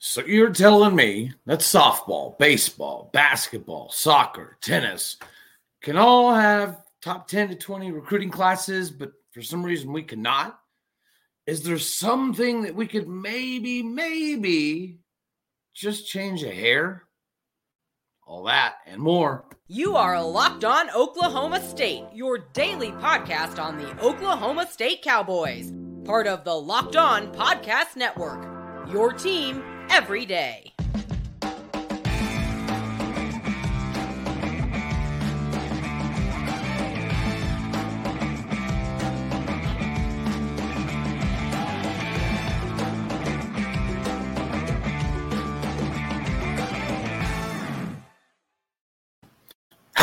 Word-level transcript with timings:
So 0.00 0.24
you're 0.24 0.52
telling 0.52 0.94
me 0.94 1.32
that 1.46 1.58
softball, 1.58 2.38
baseball, 2.38 3.10
basketball, 3.12 3.90
soccer, 3.90 4.56
tennis 4.60 5.16
can 5.82 5.96
all 5.96 6.32
have 6.34 6.82
top 7.02 7.28
10 7.28 7.48
to 7.48 7.54
20 7.56 7.90
recruiting 7.90 8.30
classes, 8.30 8.90
but 8.90 9.12
for 9.32 9.42
some 9.42 9.64
reason 9.64 9.92
we 9.92 10.02
cannot? 10.02 10.58
Is 11.46 11.62
there 11.62 11.78
something 11.78 12.62
that 12.62 12.74
we 12.74 12.86
could 12.86 13.08
maybe, 13.08 13.82
maybe 13.82 14.98
just 15.74 16.08
change 16.08 16.44
a 16.44 16.50
hair? 16.50 17.04
All 18.26 18.44
that 18.44 18.76
and 18.86 19.00
more. 19.00 19.46
You 19.66 19.96
are 19.96 20.22
Locked 20.22 20.64
On 20.64 20.90
Oklahoma 20.90 21.62
State, 21.62 22.04
your 22.12 22.38
daily 22.38 22.92
podcast 22.92 23.58
on 23.58 23.78
the 23.78 24.00
Oklahoma 24.04 24.68
State 24.70 25.02
Cowboys, 25.02 25.72
part 26.04 26.26
of 26.26 26.44
the 26.44 26.54
Locked 26.54 26.96
On 26.96 27.32
Podcast 27.32 27.96
Network. 27.96 28.46
Your 28.92 29.12
team 29.12 29.62
every 29.90 30.26
day. 30.26 30.72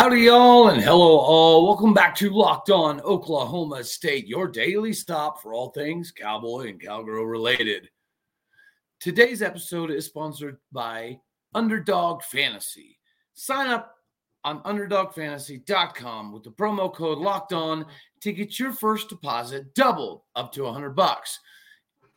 Howdy, 0.06 0.22
y'all, 0.22 0.68
and 0.68 0.84
hello, 0.84 1.18
all. 1.18 1.66
Welcome 1.66 1.94
back 1.94 2.14
to 2.18 2.30
Locked 2.30 2.70
On 2.70 3.02
Oklahoma 3.02 3.84
State, 3.84 4.28
your 4.28 4.48
daily 4.48 4.94
stop 4.94 5.42
for 5.42 5.54
all 5.54 5.70
things 5.70 6.12
cowboy 6.12 6.68
and 6.68 6.80
cowgirl 6.80 7.26
related. 7.26 7.90
Today's 9.00 9.42
episode 9.42 9.92
is 9.92 10.06
sponsored 10.06 10.58
by 10.72 11.20
Underdog 11.54 12.24
Fantasy. 12.24 12.98
Sign 13.34 13.70
up 13.70 13.96
on 14.44 14.62
underdogfantasy.com 14.64 16.32
with 16.32 16.44
the 16.44 16.52
promo 16.52 16.94
code 16.94 17.18
locked 17.18 17.54
on 17.54 17.86
to 18.22 18.32
get 18.32 18.60
your 18.60 18.72
first 18.72 19.10
deposit 19.10 19.74
doubled 19.74 20.22
up 20.36 20.52
to 20.54 20.64
100 20.64 20.92
bucks. 20.92 21.40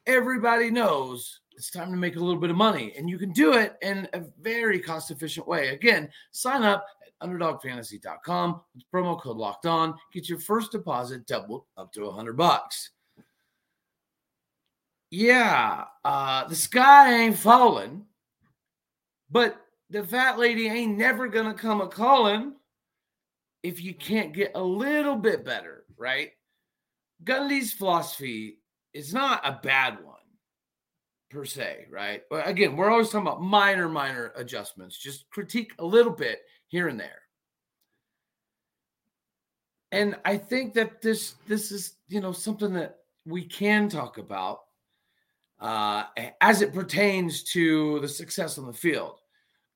Everybody 0.06 0.70
knows 0.70 1.40
it's 1.52 1.70
time 1.70 1.90
to 1.90 1.96
make 1.96 2.16
a 2.16 2.20
little 2.20 2.40
bit 2.40 2.50
of 2.50 2.56
money, 2.56 2.94
and 2.96 3.10
you 3.10 3.18
can 3.18 3.32
do 3.32 3.54
it 3.54 3.76
in 3.82 4.08
a 4.12 4.22
very 4.40 4.78
cost 4.78 5.10
efficient 5.10 5.48
way. 5.48 5.68
Again, 5.68 6.08
sign 6.30 6.62
up 6.62 6.86
at 7.04 7.28
underdogfantasy.com 7.28 8.60
with 8.74 8.84
promo 8.94 9.20
code 9.20 9.36
locked 9.36 9.66
on, 9.66 9.94
get 10.12 10.28
your 10.28 10.38
first 10.38 10.72
deposit 10.72 11.26
doubled 11.26 11.64
up 11.76 11.92
to 11.92 12.04
100 12.04 12.36
bucks 12.36 12.90
yeah, 15.10 15.84
uh, 16.04 16.46
the 16.48 16.56
sky 16.56 17.22
ain't 17.22 17.38
falling, 17.38 18.04
but 19.30 19.60
the 19.90 20.04
fat 20.04 20.38
lady 20.38 20.68
ain't 20.68 20.98
never 20.98 21.28
gonna 21.28 21.54
come 21.54 21.80
a 21.80 21.88
calling 21.88 22.54
if 23.62 23.82
you 23.82 23.94
can't 23.94 24.34
get 24.34 24.52
a 24.54 24.62
little 24.62 25.16
bit 25.16 25.44
better, 25.44 25.84
right? 25.96 26.30
Gundy's 27.24 27.72
philosophy 27.72 28.58
is 28.92 29.12
not 29.12 29.40
a 29.44 29.58
bad 29.62 30.04
one 30.04 30.14
per 31.30 31.44
se, 31.44 31.86
right? 31.90 32.22
But 32.30 32.46
again, 32.46 32.76
we're 32.76 32.90
always 32.90 33.08
talking 33.08 33.26
about 33.26 33.42
minor, 33.42 33.88
minor 33.88 34.32
adjustments, 34.36 34.98
just 34.98 35.28
critique 35.30 35.72
a 35.78 35.84
little 35.84 36.12
bit 36.12 36.40
here 36.68 36.88
and 36.88 37.00
there. 37.00 37.22
And 39.90 40.16
I 40.24 40.36
think 40.36 40.74
that 40.74 41.00
this 41.00 41.34
this 41.46 41.72
is, 41.72 41.94
you 42.08 42.20
know, 42.20 42.32
something 42.32 42.74
that 42.74 42.98
we 43.24 43.44
can 43.44 43.88
talk 43.88 44.18
about 44.18 44.60
uh, 45.60 46.04
as 46.40 46.62
it 46.62 46.72
pertains 46.72 47.42
to 47.42 48.00
the 48.00 48.08
success 48.08 48.58
on 48.58 48.66
the 48.66 48.72
field. 48.72 49.20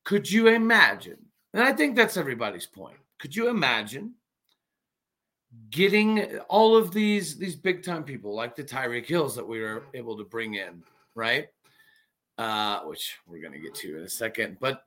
Could 0.05 0.31
you 0.31 0.49
imagine? 0.49 1.19
And 1.55 1.63
I 1.63 1.73
think 1.73 1.97
that's 1.97 2.17
everybody's 2.17 2.67
point. 2.67 2.97
Could 3.19 3.37
you 3.37 3.49
imagine 3.49 4.15
getting 5.71 6.39
all 6.49 6.77
of 6.77 6.93
these 6.93 7.37
these 7.37 7.57
big 7.57 7.83
time 7.83 8.05
people 8.05 8.35
like 8.35 8.57
the 8.57 8.65
Tyreek 8.65 9.07
Hills 9.07 9.37
that 9.37 9.47
we 9.47 9.61
were 9.61 9.85
able 9.95 10.17
to 10.17 10.25
bring 10.25 10.55
in, 10.55 10.83
right? 11.15 11.49
Uh, 12.39 12.81
which 12.81 13.19
we're 13.27 13.43
going 13.43 13.53
to 13.53 13.59
get 13.59 13.75
to 13.75 13.99
in 13.99 14.05
a 14.05 14.09
second. 14.09 14.57
But 14.61 14.83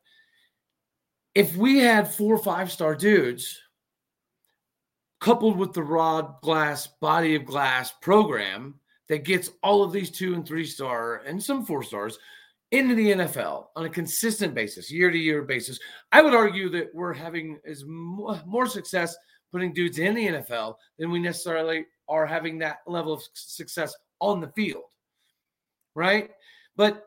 if 1.36 1.56
we 1.56 1.80
had 1.80 2.14
four 2.14 2.34
or 2.34 2.44
five 2.44 2.72
star 2.72 2.96
dudes 2.96 3.62
coupled 5.20 5.58
with 5.58 5.74
the 5.74 5.84
Rob 5.84 6.42
Glass 6.42 6.88
body 6.88 7.36
of 7.36 7.46
glass 7.46 7.94
program 8.02 8.76
that 9.10 9.24
gets 9.24 9.52
all 9.64 9.84
of 9.84 9.92
these 9.92 10.12
two 10.12 10.34
and 10.34 10.46
three 10.46 10.66
star 10.66 11.18
and 11.26 11.42
some 11.42 11.66
four 11.66 11.84
stars 11.84 12.18
into 12.72 12.96
the 12.96 13.14
NFL 13.14 13.68
on 13.76 13.86
a 13.86 13.90
consistent 13.90 14.54
basis, 14.54 14.92
year 14.92 15.12
to 15.12 15.18
year 15.18 15.44
basis. 15.44 15.80
I 16.12 16.22
would 16.22 16.34
argue 16.34 16.70
that 16.70 16.94
we're 16.94 17.14
having 17.14 17.60
as 17.66 17.84
more 17.86 18.66
success 18.68 19.16
putting 19.52 19.74
dudes 19.74 20.00
in 20.00 20.16
the 20.16 20.28
NFL 20.28 20.76
than 21.00 21.12
we 21.12 21.20
necessarily 21.20 21.86
are 22.10 22.26
having 22.26 22.58
that 22.60 22.80
level 22.88 23.14
of 23.14 23.24
success 23.34 23.96
on 24.20 24.42
the 24.42 24.50
field. 24.50 24.84
Right? 25.94 26.32
But 26.76 27.06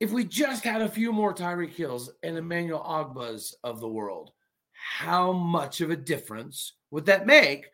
if 0.00 0.10
we 0.10 0.24
just 0.24 0.62
had 0.62 0.82
a 0.82 0.88
few 0.88 1.12
more 1.12 1.32
Tyreek 1.32 1.72
Hills 1.72 2.10
and 2.22 2.36
Emmanuel 2.36 2.84
Ogbahs 2.86 3.54
of 3.64 3.80
the 3.80 3.88
world, 3.88 4.32
how 4.72 5.32
much 5.32 5.80
of 5.80 5.90
a 5.90 5.96
difference 5.96 6.74
would 6.90 7.06
that 7.06 7.26
make? 7.26 7.70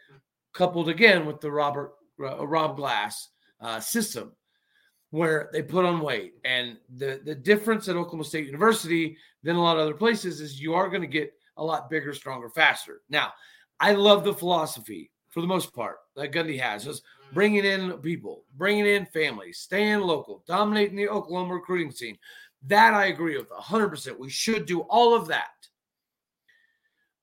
Coupled 0.54 0.88
again 0.88 1.26
with 1.26 1.40
the 1.40 1.50
Robert 1.50 1.94
uh, 2.20 2.46
Rob 2.46 2.76
Glass 2.76 3.28
uh, 3.62 3.80
system 3.80 4.32
where 5.10 5.50
they 5.52 5.62
put 5.62 5.84
on 5.84 6.00
weight. 6.00 6.34
And 6.44 6.78
the, 6.96 7.20
the 7.24 7.34
difference 7.34 7.88
at 7.88 7.96
Oklahoma 7.96 8.24
State 8.24 8.46
University 8.46 9.16
than 9.42 9.56
a 9.56 9.62
lot 9.62 9.76
of 9.76 9.82
other 9.82 9.94
places 9.94 10.40
is 10.40 10.60
you 10.60 10.74
are 10.74 10.88
going 10.88 11.02
to 11.02 11.06
get 11.06 11.32
a 11.58 11.64
lot 11.64 11.90
bigger, 11.90 12.14
stronger, 12.14 12.48
faster. 12.48 13.02
Now, 13.10 13.32
I 13.78 13.92
love 13.92 14.24
the 14.24 14.32
philosophy 14.32 15.10
for 15.28 15.40
the 15.40 15.46
most 15.46 15.74
part 15.74 15.96
that 16.16 16.32
Gundy 16.32 16.58
has, 16.60 16.86
is 16.86 17.02
bringing 17.32 17.64
in 17.64 17.92
people, 17.98 18.44
bringing 18.56 18.86
in 18.86 19.06
families, 19.06 19.58
staying 19.58 20.00
local, 20.00 20.44
dominating 20.46 20.96
the 20.96 21.08
Oklahoma 21.08 21.54
recruiting 21.54 21.90
scene. 21.90 22.18
That 22.66 22.94
I 22.94 23.06
agree 23.06 23.36
with 23.36 23.50
100%. 23.50 24.18
We 24.18 24.30
should 24.30 24.66
do 24.66 24.80
all 24.82 25.14
of 25.14 25.26
that. 25.28 25.50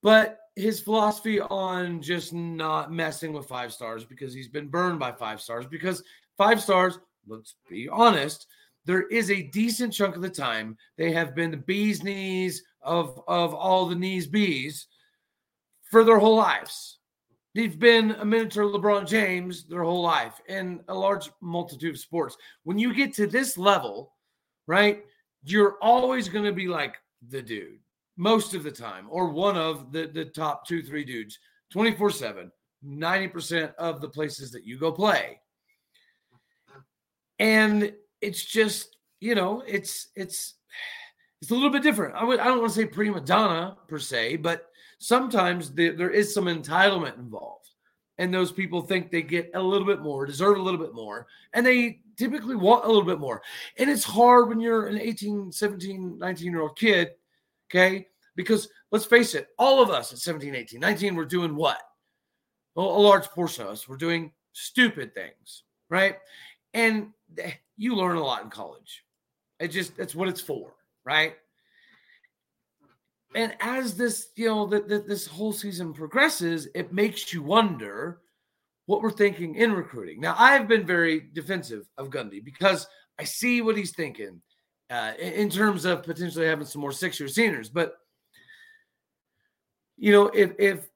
But 0.02 0.40
his 0.56 0.80
philosophy 0.80 1.40
on 1.40 2.02
just 2.02 2.34
not 2.34 2.92
messing 2.92 3.32
with 3.32 3.48
five 3.48 3.72
stars 3.72 4.04
because 4.04 4.34
he's 4.34 4.48
been 4.48 4.68
burned 4.68 5.00
by 5.00 5.12
five 5.12 5.40
stars 5.42 5.66
because 5.66 6.04
five 6.40 6.62
stars, 6.62 6.98
let's 7.28 7.56
be 7.70 7.90
honest, 7.90 8.48
there 8.86 9.08
is 9.08 9.30
a 9.30 9.44
decent 9.44 9.94
chunk 9.94 10.16
of 10.16 10.22
the 10.22 10.30
time 10.30 10.78
they 10.98 11.12
have 11.12 11.36
been 11.36 11.52
the 11.52 11.58
bee's 11.58 12.02
knees 12.02 12.64
of, 12.82 13.22
of 13.28 13.54
all 13.54 13.86
the 13.86 13.96
knees 13.96 14.26
bees 14.26 14.88
for 15.92 16.04
their 16.04 16.18
whole 16.18 16.38
lives. 16.38 17.00
They've 17.54 17.78
been 17.78 18.12
a 18.12 18.26
miniature 18.26 18.64
LeBron 18.64 19.06
James 19.06 19.66
their 19.66 19.84
whole 19.84 20.02
life 20.02 20.40
in 20.48 20.80
a 20.88 20.94
large 20.94 21.30
multitude 21.42 21.96
of 21.96 22.00
sports. 22.00 22.38
When 22.64 22.80
you 22.80 22.94
get 22.94 23.14
to 23.16 23.28
this 23.28 23.58
level, 23.58 24.14
right, 24.66 25.04
you're 25.44 25.78
always 25.82 26.30
going 26.30 26.46
to 26.46 26.54
be 26.54 26.70
like 26.70 26.96
the 27.28 27.42
dude 27.42 27.80
most 28.16 28.54
of 28.54 28.64
the 28.64 28.72
time, 28.72 29.08
or 29.10 29.30
one 29.30 29.58
of 29.58 29.92
the, 29.92 30.08
the 30.08 30.26
top 30.26 30.66
two, 30.66 30.82
three 30.82 31.04
dudes 31.04 31.38
24 31.74 32.12
7, 32.12 32.52
90% 32.86 33.76
of 33.76 34.00
the 34.00 34.08
places 34.08 34.52
that 34.52 34.66
you 34.66 34.78
go 34.78 34.90
play 34.90 35.38
and 37.40 37.94
it's 38.22 38.44
just 38.44 38.98
you 39.20 39.36
know 39.36 39.64
it's 39.68 40.10
it's 40.16 40.56
it's 41.42 41.52
a 41.52 41.54
little 41.54 41.70
bit 41.70 41.84
different. 41.84 42.16
I 42.16 42.24
would 42.24 42.40
I 42.40 42.46
don't 42.46 42.60
want 42.60 42.74
to 42.74 42.80
say 42.80 42.86
prima 42.86 43.22
donna 43.22 43.78
per 43.88 43.98
se, 43.98 44.38
but 44.38 44.70
sometimes 45.00 45.74
the, 45.74 45.90
there 45.90 46.12
is 46.12 46.34
some 46.34 46.46
entitlement 46.46 47.18
involved, 47.18 47.70
and 48.18 48.34
those 48.34 48.52
people 48.52 48.82
think 48.82 49.10
they 49.10 49.22
get 49.22 49.50
a 49.54 49.62
little 49.62 49.88
bit 49.88 50.02
more, 50.02 50.26
deserve 50.26 50.58
a 50.58 50.62
little 50.62 50.80
bit 50.80 50.94
more, 50.94 51.28
and 51.54 51.66
they 51.66 52.02
typically 52.18 52.56
want 52.56 52.84
a 52.84 52.88
little 52.88 53.06
bit 53.06 53.20
more. 53.20 53.42
And 53.78 53.90
it's 53.90 54.04
hard 54.04 54.50
when 54.50 54.60
you're 54.60 54.88
an 54.88 55.00
18, 55.00 55.52
17, 55.52 56.18
19 56.20 56.52
year 56.52 56.62
old 56.62 56.78
kid, 56.78 57.12
okay? 57.72 58.08
Because 58.36 58.68
let's 58.92 59.06
face 59.06 59.36
it, 59.36 59.48
all 59.58 59.82
of 59.82 59.90
us 59.90 60.12
at 60.12 60.20
17, 60.20 60.54
18, 60.54 60.80
19, 60.80 61.16
we're 61.16 61.26
doing 61.26 61.56
what? 61.56 61.80
Well, 62.76 62.88
a 62.88 63.00
large 63.00 63.26
portion 63.28 63.64
of 63.64 63.70
us, 63.70 63.88
we're 63.88 63.98
doing 63.98 64.34
stupid 64.52 65.14
things, 65.14 65.64
right? 65.90 66.18
And 66.74 67.08
you 67.78 67.96
learn 67.96 68.18
a 68.18 68.24
lot 68.24 68.44
in 68.44 68.50
college. 68.50 69.04
It 69.60 69.70
just 69.70 69.98
that's 69.98 70.16
what 70.16 70.30
it's 70.30 70.42
for, 70.42 70.74
right? 71.06 71.36
And 73.36 73.56
as 73.60 73.96
this, 73.96 74.30
you 74.36 74.48
know, 74.48 74.66
that 74.68 75.08
this 75.08 75.28
whole 75.28 75.54
season 75.54 75.94
progresses, 75.94 76.68
it 76.74 76.92
makes 76.92 77.32
you 77.32 77.44
wonder 77.44 78.22
what 78.88 79.04
we're 79.04 79.12
thinking 79.12 79.54
in 79.56 79.72
recruiting. 79.72 80.20
Now, 80.20 80.36
I've 80.38 80.68
been 80.68 80.86
very 80.86 81.30
defensive 81.34 81.88
of 81.98 82.10
Gundy 82.10 82.44
because 82.44 82.88
I 83.20 83.24
see 83.24 83.62
what 83.62 83.78
he's 83.78 83.92
thinking 83.92 84.42
uh, 84.90 85.14
in 85.20 85.50
terms 85.52 85.86
of 85.86 86.02
potentially 86.02 86.48
having 86.48 86.66
some 86.66 86.82
more 86.82 86.92
six-year 86.92 87.30
seniors. 87.30 87.70
But 87.70 87.94
you 89.98 90.12
know, 90.12 90.28
if 90.28 90.54
if 90.58 90.80
if 90.80 90.89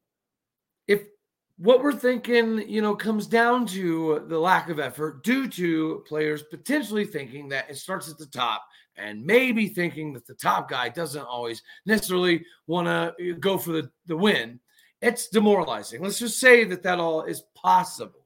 what 1.57 1.83
we're 1.83 1.93
thinking, 1.93 2.67
you 2.67 2.81
know, 2.81 2.95
comes 2.95 3.27
down 3.27 3.65
to 3.67 4.23
the 4.27 4.39
lack 4.39 4.69
of 4.69 4.79
effort 4.79 5.23
due 5.23 5.47
to 5.49 6.03
players 6.07 6.43
potentially 6.43 7.05
thinking 7.05 7.47
that 7.49 7.69
it 7.69 7.77
starts 7.77 8.09
at 8.09 8.17
the 8.17 8.25
top 8.25 8.63
and 8.95 9.25
maybe 9.25 9.67
thinking 9.67 10.13
that 10.13 10.25
the 10.25 10.33
top 10.33 10.69
guy 10.69 10.89
doesn't 10.89 11.25
always 11.25 11.61
necessarily 11.85 12.43
want 12.67 12.87
to 12.87 13.35
go 13.35 13.57
for 13.57 13.71
the, 13.71 13.89
the 14.07 14.17
win. 14.17 14.59
It's 15.01 15.27
demoralizing. 15.27 16.01
Let's 16.01 16.19
just 16.19 16.39
say 16.39 16.63
that 16.65 16.83
that 16.83 16.99
all 16.99 17.23
is 17.23 17.43
possible. 17.55 18.25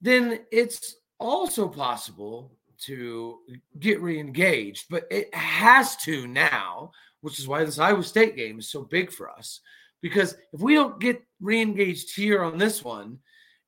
Then 0.00 0.40
it's 0.52 0.96
also 1.18 1.68
possible 1.68 2.52
to 2.82 3.38
get 3.80 4.00
re-engaged, 4.02 4.86
but 4.90 5.06
it 5.10 5.34
has 5.34 5.96
to 5.96 6.26
now, 6.26 6.92
which 7.22 7.38
is 7.38 7.48
why 7.48 7.64
this 7.64 7.78
Iowa 7.78 8.02
State 8.02 8.36
game 8.36 8.58
is 8.58 8.68
so 8.68 8.82
big 8.82 9.10
for 9.10 9.30
us 9.30 9.60
because 10.02 10.36
if 10.52 10.60
we 10.60 10.74
don't 10.74 11.00
get 11.00 11.22
re-engaged 11.40 12.14
here 12.14 12.42
on 12.42 12.58
this 12.58 12.84
one, 12.84 13.18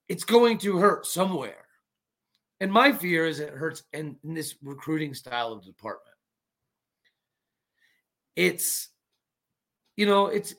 it's 0.09 0.25
going 0.25 0.59
to 0.59 0.79
hurt 0.79 1.07
somewhere. 1.07 1.65
And 2.61 2.73
my 2.73 2.93
fear 2.93 3.27
is 3.27 3.41
it 3.41 3.51
hurts 3.51 3.85
in, 3.93 4.17
in 4.25 4.35
this 4.35 4.57
recruiting 4.63 5.15
style 5.15 5.53
of 5.53 5.65
department. 5.65 6.17
It's, 8.35 8.89
you 9.97 10.07
know, 10.07 10.27
it's 10.27 10.55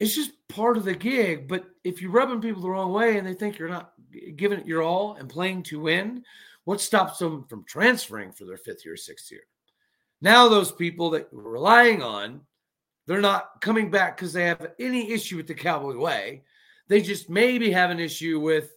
it's 0.00 0.14
just 0.14 0.32
part 0.48 0.76
of 0.76 0.84
the 0.84 0.94
gig. 0.94 1.46
But 1.46 1.66
if 1.84 2.00
you're 2.00 2.10
rubbing 2.10 2.40
people 2.40 2.62
the 2.62 2.70
wrong 2.70 2.92
way 2.92 3.18
and 3.18 3.26
they 3.26 3.34
think 3.34 3.58
you're 3.58 3.68
not 3.68 3.92
giving 4.36 4.60
it 4.60 4.66
your 4.66 4.82
all 4.82 5.14
and 5.14 5.28
playing 5.28 5.62
to 5.64 5.80
win, 5.80 6.24
what 6.64 6.80
stops 6.80 7.18
them 7.18 7.44
from 7.48 7.64
transferring 7.64 8.32
for 8.32 8.46
their 8.46 8.56
fifth 8.56 8.84
year, 8.84 8.96
sixth 8.96 9.30
year? 9.30 9.42
Now 10.22 10.48
those 10.48 10.72
people 10.72 11.10
that 11.10 11.32
we're 11.32 11.42
relying 11.42 12.02
on 12.02 12.40
they're 13.10 13.20
not 13.20 13.60
coming 13.60 13.90
back 13.90 14.16
because 14.16 14.32
they 14.32 14.44
have 14.44 14.70
any 14.78 15.10
issue 15.10 15.36
with 15.36 15.48
the 15.48 15.54
Cowboy 15.54 15.96
way. 15.96 16.44
They 16.86 17.02
just 17.02 17.28
maybe 17.28 17.72
have 17.72 17.90
an 17.90 17.98
issue 17.98 18.38
with 18.38 18.70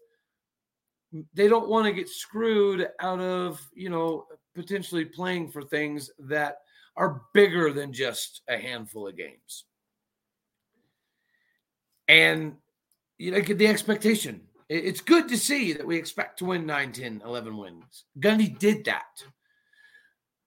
they 1.36 1.48
don't 1.48 1.70
want 1.70 1.86
to 1.86 1.94
get 1.94 2.10
screwed 2.10 2.90
out 3.00 3.20
of, 3.20 3.62
you 3.76 3.92
know, 3.92 4.26
potentially 4.56 5.06
playing 5.06 5.52
for 5.52 5.62
things 5.62 6.10
that 6.18 6.58
are 6.98 7.22
bigger 7.36 7.72
than 7.72 7.94
just 7.94 8.42
a 8.50 8.58
handful 8.58 9.08
of 9.08 9.16
games. 9.16 9.66
And 12.08 12.56
you 13.20 13.34
know, 13.34 13.40
the 13.40 13.68
expectation. 13.68 14.42
It's 14.68 15.02
good 15.02 15.30
to 15.30 15.38
see 15.38 15.74
that 15.74 15.86
we 15.86 15.96
expect 15.96 16.40
to 16.40 16.46
win 16.46 16.66
9, 16.66 16.92
10, 16.92 17.22
11 17.24 17.56
wins. 17.56 18.06
Gundy 18.20 18.58
did 18.58 18.86
that 18.86 19.24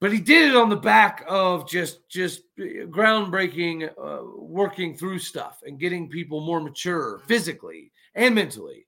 but 0.00 0.12
he 0.12 0.20
did 0.20 0.50
it 0.50 0.56
on 0.56 0.68
the 0.68 0.76
back 0.76 1.24
of 1.26 1.68
just 1.68 2.08
just 2.08 2.42
groundbreaking 2.58 3.90
uh, 3.98 4.22
working 4.36 4.96
through 4.96 5.18
stuff 5.18 5.62
and 5.66 5.80
getting 5.80 6.08
people 6.08 6.40
more 6.40 6.60
mature 6.60 7.20
physically 7.26 7.92
and 8.14 8.34
mentally. 8.34 8.86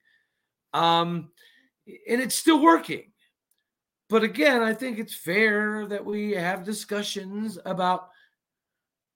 Um 0.75 1.31
and 1.87 2.21
it's 2.21 2.35
still 2.35 2.63
working. 2.63 3.13
But 4.09 4.23
again 4.23 4.63
i 4.63 4.73
think 4.73 4.99
it's 4.99 5.15
fair 5.15 5.87
that 5.87 6.05
we 6.05 6.33
have 6.33 6.65
discussions 6.65 7.59
about 7.65 8.09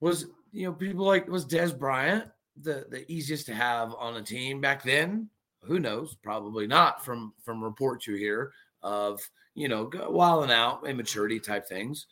was 0.01 0.27
you 0.53 0.67
know 0.67 0.73
people 0.73 1.05
like 1.05 1.29
was 1.29 1.47
Dez 1.47 1.77
Bryant 1.79 2.25
the 2.61 2.87
the 2.91 3.11
easiest 3.11 3.47
to 3.47 3.55
have 3.55 3.95
on 3.95 4.17
a 4.17 4.23
team 4.23 4.61
back 4.61 4.83
then? 4.83 5.29
Who 5.63 5.79
knows? 5.79 6.17
Probably 6.23 6.67
not 6.67 7.05
from 7.05 7.33
from 7.43 7.63
reports 7.63 8.07
you 8.07 8.17
hear 8.17 8.53
of 8.83 9.21
you 9.55 9.69
know, 9.69 9.91
wilding 10.09 10.51
out, 10.51 10.87
immaturity 10.87 11.39
type 11.39 11.67
things. 11.67 12.07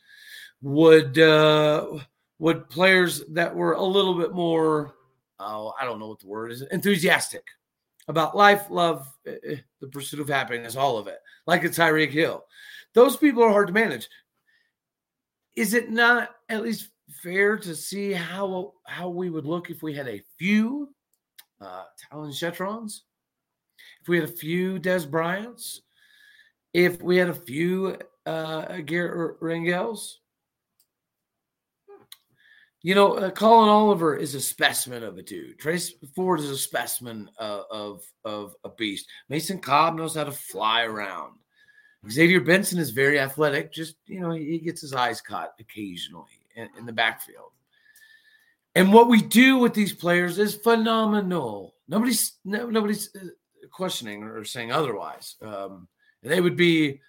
Would 0.63 1.19
uh, 1.19 1.99
would 2.39 2.69
players 2.69 3.25
that 3.31 3.55
were 3.55 3.73
a 3.73 3.83
little 3.83 4.15
bit 4.15 4.33
more, 4.33 4.95
oh, 5.39 5.73
I 5.81 5.85
don't 5.85 5.99
know 5.99 6.09
what 6.09 6.21
the 6.21 6.27
word 6.27 6.53
is, 6.53 6.63
enthusiastic 6.63 7.45
about 8.09 8.37
life, 8.37 8.67
love, 8.71 9.07
eh, 9.27 9.37
eh, 9.47 9.57
the 9.81 9.87
pursuit 9.87 10.21
of 10.21 10.29
happiness, 10.29 10.77
all 10.77 10.99
of 10.99 11.07
it, 11.07 11.19
like 11.47 11.65
a 11.65 11.69
Tyreek 11.69 12.11
Hill. 12.11 12.45
Those 12.93 13.17
people 13.17 13.43
are 13.43 13.51
hard 13.51 13.69
to 13.69 13.73
manage. 13.73 14.09
Is 15.57 15.75
it 15.75 15.91
not 15.91 16.31
at 16.49 16.63
least 16.63 16.91
fair 17.23 17.57
to 17.59 17.75
see 17.75 18.13
how 18.13 18.75
how 18.85 19.09
we 19.09 19.31
would 19.31 19.47
look 19.47 19.71
if 19.71 19.83
we 19.83 19.95
had 19.95 20.09
a 20.09 20.23
few 20.39 20.91
uh, 21.61 21.85
Talon 22.11 22.33
Shetrons, 22.33 23.01
if 24.03 24.09
we 24.09 24.19
had 24.19 24.29
a 24.29 24.33
few 24.33 24.79
Dez 24.79 25.11
Bryants, 25.11 25.83
if 26.73 27.03
we 27.03 27.17
had 27.17 27.29
a 27.29 27.35
few 27.35 27.97
uh, 28.27 28.79
Garret 28.79 29.41
Rangels. 29.41 30.15
You 32.83 32.95
know, 32.95 33.15
uh, 33.15 33.31
Collin 33.31 33.69
Oliver 33.69 34.17
is 34.17 34.35
a 34.35 34.41
specimen 34.41 35.03
of 35.03 35.19
a 35.19 35.23
dude. 35.23 35.59
Trace 35.59 35.93
Ford 36.17 36.41
is 36.41 36.49
a 36.49 36.57
specimen 36.57 37.31
uh, 37.39 37.63
of 37.71 38.03
of 38.25 38.55
a 38.65 38.71
beast. 38.71 39.07
Mason 39.29 39.59
Cobb 39.59 39.97
knows 39.97 40.15
how 40.15 40.25
to 40.25 40.33
fly 40.33 40.85
around. 40.85 41.35
Xavier 42.09 42.41
Benson 42.41 42.79
is 42.79 42.91
very 42.91 43.21
athletic. 43.21 43.71
Just 43.71 43.97
you 44.07 44.21
know, 44.21 44.31
he 44.31 44.59
gets 44.59 44.81
his 44.81 44.95
eyes 44.95 45.21
caught 45.21 45.53
occasionally 45.61 46.47
in, 46.57 46.69
in 46.79 46.87
the 46.87 46.93
backfield. 46.93 47.51
And 48.75 48.93
what 48.93 49.09
we 49.09 49.21
do 49.21 49.59
with 49.59 49.75
these 49.75 49.93
players 49.93 50.39
is 50.39 50.55
phenomenal. 50.55 51.75
Nobody's 51.87 52.39
no, 52.47 52.71
nobody's 52.71 53.15
uh, 53.15 53.27
questioning 53.71 54.23
or 54.23 54.43
saying 54.45 54.73
otherwise. 54.73 55.37
Um, 55.43 55.87
and 56.23 56.33
they 56.33 56.41
would 56.41 56.57
be 56.57 57.01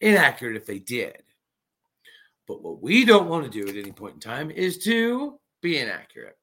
inaccurate 0.00 0.56
if 0.56 0.66
they 0.66 0.78
did. 0.78 1.22
But 2.46 2.62
what 2.62 2.82
we 2.82 3.04
don't 3.04 3.28
want 3.28 3.44
to 3.44 3.50
do 3.50 3.68
at 3.68 3.76
any 3.76 3.92
point 3.92 4.14
in 4.14 4.20
time 4.20 4.50
is 4.50 4.78
to 4.84 5.38
be 5.62 5.78
inaccurate. 5.78 6.36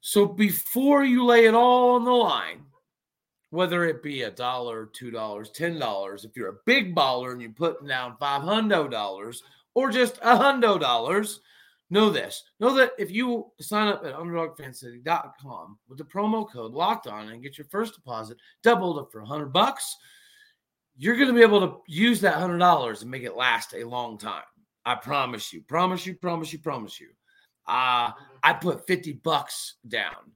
So 0.00 0.26
before 0.26 1.04
you 1.04 1.24
lay 1.24 1.46
it 1.46 1.54
all 1.54 1.96
on 1.96 2.04
the 2.04 2.12
line, 2.12 2.62
whether 3.50 3.84
it 3.84 4.02
be 4.02 4.22
a 4.22 4.30
dollar, 4.30 4.86
two 4.86 5.10
dollars, 5.10 5.50
ten 5.50 5.78
dollars, 5.78 6.24
if 6.24 6.36
you're 6.36 6.50
a 6.50 6.60
big 6.66 6.94
baller 6.94 7.32
and 7.32 7.40
you're 7.40 7.50
putting 7.50 7.88
down 7.88 8.16
five 8.18 8.42
hundred 8.42 8.90
dollars 8.90 9.42
or 9.74 9.90
just 9.90 10.18
a 10.22 10.36
hundred 10.36 10.78
dollars, 10.80 11.40
know 11.90 12.10
this. 12.10 12.44
Know 12.60 12.74
that 12.74 12.92
if 12.98 13.10
you 13.10 13.50
sign 13.60 13.88
up 13.88 14.04
at 14.04 14.14
underdogfantasy.com 14.14 15.78
with 15.88 15.98
the 15.98 16.04
promo 16.04 16.50
code 16.50 16.72
locked 16.72 17.06
on 17.06 17.28
and 17.28 17.42
get 17.42 17.58
your 17.58 17.66
first 17.70 17.94
deposit 17.94 18.38
doubled 18.62 18.98
up 18.98 19.10
for 19.10 19.20
a 19.20 19.26
hundred 19.26 19.52
bucks, 19.52 19.96
you're 20.98 21.16
going 21.16 21.28
to 21.28 21.34
be 21.34 21.42
able 21.42 21.60
to 21.60 21.76
use 21.86 22.20
that 22.20 22.34
hundred 22.34 22.58
dollars 22.58 23.02
and 23.02 23.10
make 23.10 23.22
it 23.22 23.36
last 23.36 23.72
a 23.72 23.84
long 23.84 24.18
time. 24.18 24.42
I 24.84 24.96
promise 24.96 25.52
you, 25.52 25.62
promise 25.62 26.04
you, 26.04 26.16
promise 26.16 26.52
you, 26.52 26.58
promise 26.58 27.00
you. 27.00 27.08
Uh, 27.66 28.10
I 28.42 28.52
put 28.54 28.86
50 28.86 29.12
bucks 29.24 29.76
down 29.86 30.32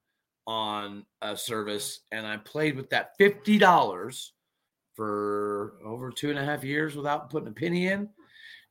on 0.46 1.04
a 1.20 1.36
service 1.36 2.00
and 2.12 2.26
I 2.26 2.36
played 2.36 2.76
with 2.76 2.90
that 2.90 3.18
$50 3.18 4.28
for 4.94 5.74
over 5.84 6.10
two 6.10 6.30
and 6.30 6.38
a 6.38 6.44
half 6.44 6.62
years 6.62 6.94
without 6.94 7.30
putting 7.30 7.48
a 7.48 7.52
penny 7.52 7.88
in. 7.88 8.08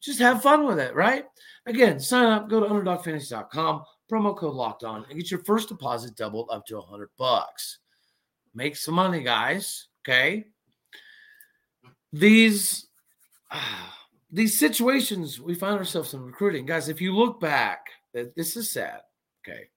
Just 0.01 0.19
have 0.19 0.41
fun 0.41 0.65
with 0.65 0.79
it, 0.79 0.95
right? 0.95 1.25
Again, 1.65 1.99
sign 1.99 2.25
up, 2.25 2.49
go 2.49 2.59
to 2.61 2.67
underdogfantasy.com, 2.67 3.83
promo 4.11 4.37
code 4.37 4.55
locked 4.55 4.83
on, 4.83 5.05
and 5.09 5.17
get 5.17 5.29
your 5.29 5.43
first 5.43 5.67
deposit 5.69 6.15
doubled 6.15 6.49
up 6.51 6.65
to 6.67 6.77
100 6.77 7.09
bucks. 7.17 7.79
Make 8.53 8.77
some 8.77 8.95
money, 8.95 9.23
guys. 9.23 9.87
Okay 10.07 10.45
these 12.13 12.87
these 14.31 14.57
situations 14.57 15.41
we 15.41 15.55
find 15.55 15.77
ourselves 15.77 16.13
in 16.13 16.21
recruiting, 16.21 16.65
guys. 16.65 16.89
If 16.89 17.01
you 17.01 17.15
look 17.15 17.39
back, 17.39 17.87
this 18.13 18.55
is 18.55 18.71
sad. 18.71 19.01
Okay, 19.43 19.67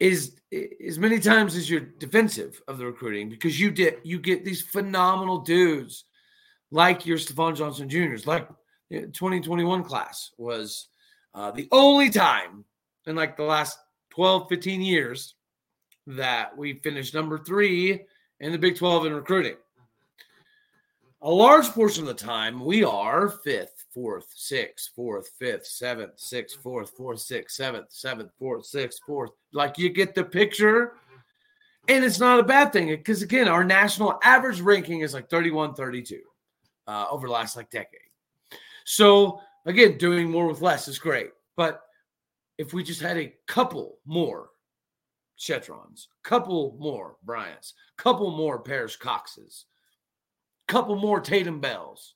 is 0.00 0.36
as 0.84 0.98
many 0.98 1.18
times 1.20 1.56
as 1.56 1.70
you're 1.70 1.80
defensive 1.80 2.60
of 2.66 2.78
the 2.78 2.86
recruiting 2.86 3.28
because 3.28 3.60
you 3.60 3.70
did 3.70 3.96
you 4.02 4.18
get 4.18 4.44
these 4.44 4.62
phenomenal 4.62 5.38
dudes 5.38 6.04
like 6.72 7.04
your 7.06 7.18
Stephon 7.18 7.54
Johnson 7.54 7.88
Juniors, 7.88 8.26
like 8.26 8.48
2021 8.90 9.84
class 9.84 10.30
was 10.38 10.88
uh, 11.34 11.50
the 11.50 11.68
only 11.70 12.10
time 12.10 12.64
in 13.06 13.14
like 13.14 13.36
the 13.36 13.42
last 13.42 13.78
12, 14.10 14.48
15 14.48 14.80
years 14.80 15.34
that 16.06 16.56
we 16.56 16.74
finished 16.74 17.14
number 17.14 17.38
three 17.38 18.02
in 18.40 18.52
the 18.52 18.58
Big 18.58 18.76
12 18.76 19.06
in 19.06 19.14
recruiting 19.14 19.56
a 21.22 21.30
large 21.30 21.68
portion 21.68 22.02
of 22.02 22.08
the 22.08 22.14
time 22.14 22.64
we 22.64 22.82
are 22.82 23.28
fifth, 23.28 23.84
fourth, 23.94 24.26
sixth, 24.34 24.90
fourth, 24.94 25.30
fifth, 25.38 25.66
seventh, 25.66 26.18
sixth, 26.18 26.60
fourth, 26.60 26.90
fourth, 26.96 27.20
sixth, 27.20 27.54
seventh, 27.56 27.86
seventh, 27.90 28.32
fourth, 28.38 28.66
sixth, 28.66 29.00
fourth. 29.06 29.30
Like 29.52 29.78
you 29.78 29.88
get 29.88 30.14
the 30.14 30.24
picture. 30.24 30.94
And 31.88 32.04
it's 32.04 32.20
not 32.20 32.38
a 32.38 32.44
bad 32.44 32.72
thing 32.72 32.88
because, 32.88 33.22
again, 33.22 33.48
our 33.48 33.64
national 33.64 34.18
average 34.22 34.60
ranking 34.60 35.00
is 35.00 35.14
like 35.14 35.28
31, 35.28 35.74
32 35.74 36.20
uh, 36.86 37.06
over 37.10 37.26
the 37.26 37.32
last 37.32 37.56
like 37.56 37.70
decade. 37.70 38.00
So, 38.84 39.40
again, 39.66 39.98
doing 39.98 40.30
more 40.30 40.46
with 40.46 40.60
less 40.60 40.86
is 40.86 40.98
great. 41.00 41.30
But 41.56 41.82
if 42.58 42.72
we 42.72 42.84
just 42.84 43.00
had 43.00 43.16
a 43.16 43.34
couple 43.46 43.98
more 44.06 44.50
Shetrons, 45.38 46.06
couple 46.22 46.76
more 46.78 47.16
Bryants, 47.24 47.74
couple 47.96 48.30
more 48.30 48.60
Parrish 48.60 48.96
Coxes, 48.96 49.66
couple 50.68 50.96
more 50.96 51.20
Tatum 51.20 51.60
Bells, 51.60 52.14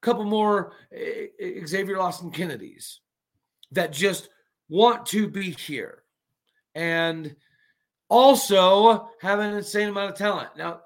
couple 0.00 0.24
more 0.24 0.72
eh, 0.92 1.26
eh, 1.40 1.66
Xavier 1.66 1.98
Lawson 1.98 2.30
Kennedys 2.30 3.00
that 3.72 3.92
just 3.92 4.28
want 4.68 5.06
to 5.06 5.28
be 5.28 5.50
here. 5.50 6.02
And 6.74 7.34
also 8.08 9.08
have 9.20 9.40
an 9.40 9.54
insane 9.54 9.88
amount 9.88 10.12
of 10.12 10.18
talent. 10.18 10.50
Now, 10.56 10.80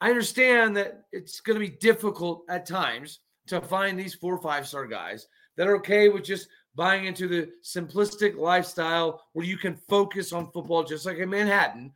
I 0.00 0.10
understand 0.10 0.76
that 0.76 1.04
it's 1.12 1.40
going 1.40 1.58
to 1.58 1.64
be 1.64 1.76
difficult 1.76 2.44
at 2.48 2.66
times 2.66 3.20
to 3.46 3.60
find 3.60 3.98
these 3.98 4.14
four 4.14 4.34
or 4.34 4.42
five 4.42 4.66
star 4.66 4.86
guys 4.86 5.26
that 5.56 5.68
are 5.68 5.76
okay 5.76 6.08
with 6.08 6.24
just 6.24 6.48
buying 6.74 7.06
into 7.06 7.26
the 7.26 7.48
simplistic 7.64 8.36
lifestyle 8.36 9.22
where 9.32 9.46
you 9.46 9.56
can 9.56 9.76
focus 9.88 10.32
on 10.32 10.50
football 10.52 10.84
just 10.84 11.06
like 11.06 11.16
in 11.16 11.30
Manhattan, 11.30 11.92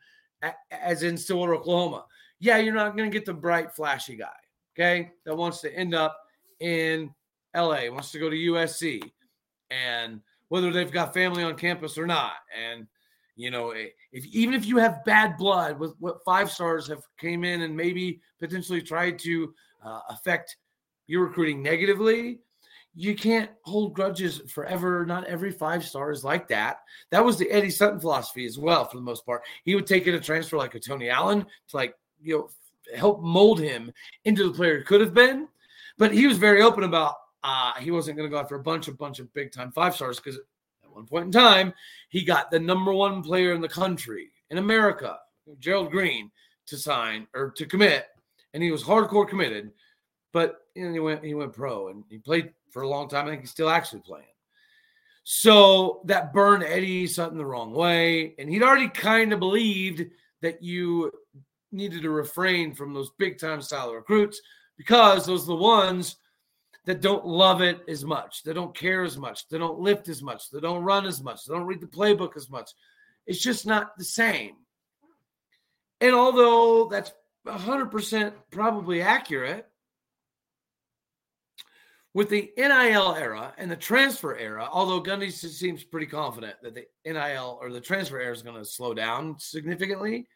as 0.70 1.02
in 1.02 1.18
Stillwater, 1.18 1.54
Oklahoma. 1.54 2.06
Yeah, 2.38 2.56
you're 2.56 2.74
not 2.74 2.96
going 2.96 3.10
to 3.10 3.14
get 3.14 3.26
the 3.26 3.34
bright, 3.34 3.74
flashy 3.74 4.16
guy, 4.16 4.28
okay, 4.80 5.12
that 5.24 5.36
wants 5.36 5.60
to 5.60 5.74
end 5.74 5.94
up 5.94 6.18
in 6.60 7.12
LA, 7.54 7.90
wants 7.90 8.12
to 8.12 8.18
go 8.18 8.30
to 8.30 8.36
USC, 8.36 9.02
and 9.70 10.20
whether 10.48 10.72
they've 10.72 10.90
got 10.90 11.14
family 11.14 11.42
on 11.42 11.54
campus 11.56 11.98
or 11.98 12.06
not. 12.06 12.34
And 12.58 12.86
you 13.36 13.50
know, 13.50 13.70
eh, 13.70 13.88
if 14.12 14.26
even 14.26 14.54
if 14.54 14.66
you 14.66 14.78
have 14.78 15.04
bad 15.04 15.36
blood 15.36 15.78
with 15.78 15.94
what 15.98 16.24
five 16.24 16.50
stars 16.50 16.88
have 16.88 17.02
came 17.18 17.44
in 17.44 17.62
and 17.62 17.76
maybe 17.76 18.20
potentially 18.38 18.82
tried 18.82 19.18
to 19.20 19.54
uh, 19.84 20.00
affect 20.08 20.56
your 21.06 21.24
recruiting 21.24 21.62
negatively, 21.62 22.40
you 22.94 23.14
can't 23.14 23.50
hold 23.62 23.94
grudges 23.94 24.42
forever. 24.52 25.06
Not 25.06 25.26
every 25.26 25.52
five 25.52 25.84
star 25.84 26.10
is 26.10 26.24
like 26.24 26.48
that. 26.48 26.80
That 27.10 27.24
was 27.24 27.38
the 27.38 27.50
Eddie 27.50 27.70
Sutton 27.70 28.00
philosophy 28.00 28.46
as 28.46 28.58
well, 28.58 28.84
for 28.84 28.96
the 28.96 29.02
most 29.02 29.24
part. 29.24 29.42
He 29.64 29.74
would 29.74 29.86
take 29.86 30.06
in 30.06 30.14
a 30.14 30.20
transfer 30.20 30.56
like 30.56 30.74
a 30.74 30.80
Tony 30.80 31.08
Allen 31.08 31.46
to 31.68 31.76
like 31.76 31.94
you 32.22 32.36
know 32.36 32.50
help 32.96 33.22
mold 33.22 33.60
him 33.60 33.92
into 34.24 34.44
the 34.44 34.56
player 34.56 34.78
he 34.78 34.84
could 34.84 35.00
have 35.00 35.14
been. 35.14 35.48
But 35.98 36.12
he 36.12 36.26
was 36.26 36.38
very 36.38 36.62
open 36.62 36.84
about 36.84 37.16
uh, 37.42 37.72
he 37.78 37.90
wasn't 37.90 38.16
going 38.16 38.28
to 38.28 38.34
go 38.34 38.40
after 38.40 38.56
a 38.56 38.62
bunch 38.62 38.88
of 38.88 38.98
bunch 38.98 39.18
of 39.18 39.32
big 39.34 39.52
time 39.52 39.72
five 39.72 39.94
stars 39.94 40.18
because 40.18 40.36
at 40.36 40.92
one 40.92 41.06
point 41.06 41.26
in 41.26 41.32
time 41.32 41.72
he 42.08 42.24
got 42.24 42.50
the 42.50 42.58
number 42.58 42.92
one 42.92 43.22
player 43.22 43.52
in 43.52 43.60
the 43.60 43.68
country 43.68 44.30
in 44.50 44.58
America, 44.58 45.18
Gerald 45.58 45.90
Green, 45.90 46.30
to 46.66 46.76
sign 46.76 47.26
or 47.34 47.50
to 47.50 47.66
commit, 47.66 48.06
and 48.54 48.62
he 48.62 48.70
was 48.70 48.82
hardcore 48.82 49.28
committed. 49.28 49.72
But 50.32 50.60
you 50.74 50.86
know, 50.86 50.92
he 50.92 51.00
went 51.00 51.24
he 51.24 51.34
went 51.34 51.52
pro 51.52 51.88
and 51.88 52.04
he 52.08 52.18
played 52.18 52.52
for 52.70 52.82
a 52.82 52.88
long 52.88 53.08
time. 53.08 53.26
I 53.26 53.30
think 53.30 53.42
he's 53.42 53.50
still 53.50 53.70
actually 53.70 54.00
playing. 54.00 54.26
So 55.22 56.02
that 56.06 56.32
burned 56.32 56.62
Eddie 56.62 57.06
Sutton 57.06 57.38
the 57.38 57.44
wrong 57.44 57.72
way, 57.72 58.34
and 58.38 58.48
he'd 58.48 58.62
already 58.62 58.88
kind 58.88 59.32
of 59.32 59.38
believed 59.38 60.04
that 60.40 60.62
you 60.62 61.12
needed 61.72 62.02
to 62.02 62.10
refrain 62.10 62.74
from 62.74 62.92
those 62.92 63.10
big 63.18 63.38
time 63.38 63.62
style 63.62 63.92
recruits 63.92 64.40
because 64.76 65.26
those 65.26 65.44
are 65.44 65.54
the 65.54 65.56
ones 65.56 66.16
that 66.86 67.00
don't 67.00 67.26
love 67.26 67.60
it 67.60 67.80
as 67.88 68.04
much, 68.04 68.42
they 68.42 68.52
don't 68.52 68.74
care 68.74 69.02
as 69.04 69.18
much, 69.18 69.48
they 69.48 69.58
don't 69.58 69.78
lift 69.78 70.08
as 70.08 70.22
much, 70.22 70.50
they 70.50 70.60
don't 70.60 70.82
run 70.82 71.06
as 71.06 71.22
much, 71.22 71.44
they 71.44 71.54
don't 71.54 71.66
read 71.66 71.80
the 71.80 71.86
playbook 71.86 72.36
as 72.36 72.48
much. 72.48 72.70
It's 73.26 73.40
just 73.40 73.66
not 73.66 73.96
the 73.98 74.04
same. 74.04 74.56
And 76.00 76.14
although 76.14 76.88
that's 76.88 77.12
100% 77.46 78.32
probably 78.50 79.02
accurate, 79.02 79.66
with 82.12 82.28
the 82.28 82.50
NIL 82.56 83.14
era 83.14 83.54
and 83.56 83.70
the 83.70 83.76
transfer 83.76 84.36
era, 84.36 84.68
although 84.72 85.02
Gundy 85.02 85.30
seems 85.30 85.84
pretty 85.84 86.06
confident 86.06 86.56
that 86.62 86.74
the 86.74 86.86
NIL 87.04 87.58
or 87.60 87.70
the 87.70 87.80
transfer 87.80 88.18
era 88.18 88.34
is 88.34 88.42
going 88.42 88.56
to 88.56 88.64
slow 88.64 88.94
down 88.94 89.38
significantly, 89.38 90.26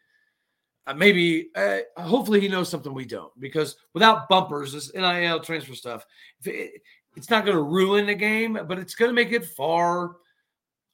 uh, 0.87 0.95
maybe 0.95 1.50
uh, 1.57 1.79
hopefully 1.97 2.41
he 2.41 2.49
knows 2.49 2.69
something 2.69 2.93
we 2.93 3.05
don't 3.05 3.33
because 3.41 3.76
without 3.93 4.29
bumpers 4.29 4.73
this 4.73 4.93
nil 4.95 5.41
transfer 5.41 5.75
stuff 5.75 6.05
it, 6.45 6.83
it's 7.17 7.31
not 7.31 7.45
going 7.45 7.57
to 7.57 7.62
ruin 7.62 8.07
the 8.07 8.14
game 8.14 8.59
but 8.67 8.79
it's 8.79 8.95
going 8.95 9.09
to 9.09 9.14
make 9.14 9.33
it 9.33 9.47
far 9.47 10.17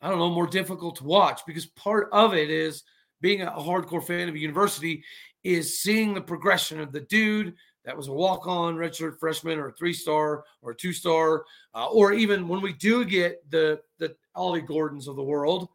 i 0.01 0.09
don't 0.09 0.19
know 0.19 0.31
more 0.31 0.47
difficult 0.47 0.97
to 0.97 1.05
watch 1.05 1.41
because 1.47 1.67
part 1.67 2.09
of 2.13 2.35
it 2.35 2.51
is 2.51 2.85
being 3.21 3.43
a 3.43 3.51
hardcore 3.51 4.05
fan 4.05 4.29
of 4.29 4.35
a 4.35 4.39
university 4.39 5.03
is 5.45 5.81
seeing 5.81 6.15
the 6.15 6.21
progression 6.21 6.81
of 6.81 6.93
the 6.93 7.01
dude 7.01 7.55
that 7.85 7.97
was 7.97 8.09
a 8.09 8.13
walk-on 8.13 8.77
redshirt 8.77 9.19
freshman 9.19 9.59
or 9.59 9.69
a 9.69 9.73
three-star 9.73 10.45
or 10.63 10.71
a 10.73 10.77
two-star 10.77 11.45
uh, 11.75 11.87
or 11.87 12.13
even 12.13 12.47
when 12.47 12.61
we 12.61 12.73
do 12.75 13.05
get 13.05 13.39
the 13.51 13.81
the 13.99 14.15
ollie 14.35 14.61
gordons 14.61 15.09
of 15.09 15.17
the 15.17 15.23
world 15.23 15.69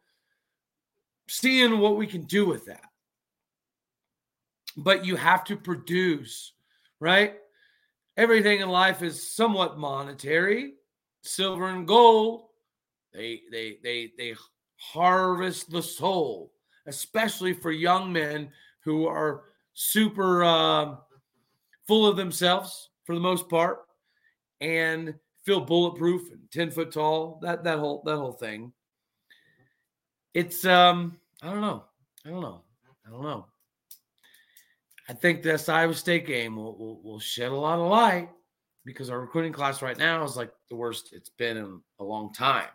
seeing 1.28 1.78
what 1.78 1.96
we 1.96 2.06
can 2.06 2.22
do 2.22 2.46
with 2.46 2.64
that 2.64 2.84
but 4.76 5.04
you 5.04 5.16
have 5.16 5.44
to 5.44 5.56
produce, 5.56 6.52
right? 7.00 7.34
Everything 8.16 8.60
in 8.60 8.68
life 8.68 9.02
is 9.02 9.34
somewhat 9.34 9.78
monetary, 9.78 10.74
silver 11.22 11.68
and 11.68 11.86
gold. 11.86 12.48
They 13.12 13.42
they 13.50 13.78
they 13.82 14.12
they 14.16 14.34
harvest 14.76 15.70
the 15.70 15.82
soul, 15.82 16.52
especially 16.86 17.52
for 17.52 17.70
young 17.70 18.12
men 18.12 18.50
who 18.80 19.06
are 19.06 19.44
super 19.74 20.44
uh, 20.44 20.96
full 21.86 22.06
of 22.06 22.16
themselves 22.16 22.90
for 23.04 23.14
the 23.14 23.20
most 23.20 23.48
part 23.48 23.80
and 24.60 25.14
feel 25.44 25.60
bulletproof 25.60 26.30
and 26.32 26.40
10 26.50 26.70
foot 26.70 26.92
tall 26.92 27.38
that 27.42 27.62
that 27.62 27.78
whole 27.78 28.02
that 28.04 28.16
whole 28.16 28.32
thing 28.32 28.72
it's 30.34 30.64
um 30.64 31.18
i 31.42 31.50
don't 31.50 31.60
know 31.60 31.84
i 32.24 32.30
don't 32.30 32.40
know 32.40 32.62
i 33.06 33.10
don't 33.10 33.22
know 33.22 33.46
I 35.08 35.12
think 35.12 35.42
this 35.42 35.68
Iowa 35.68 35.94
State 35.94 36.26
game 36.26 36.56
will, 36.56 36.76
will, 36.76 37.00
will 37.02 37.20
shed 37.20 37.52
a 37.52 37.56
lot 37.56 37.78
of 37.78 37.88
light 37.88 38.28
because 38.84 39.10
our 39.10 39.20
recruiting 39.20 39.52
class 39.52 39.82
right 39.82 39.98
now 39.98 40.24
is 40.24 40.36
like 40.36 40.50
the 40.68 40.76
worst 40.76 41.10
it's 41.12 41.28
been 41.28 41.56
in 41.56 41.80
a 42.00 42.04
long 42.04 42.32
time 42.32 42.68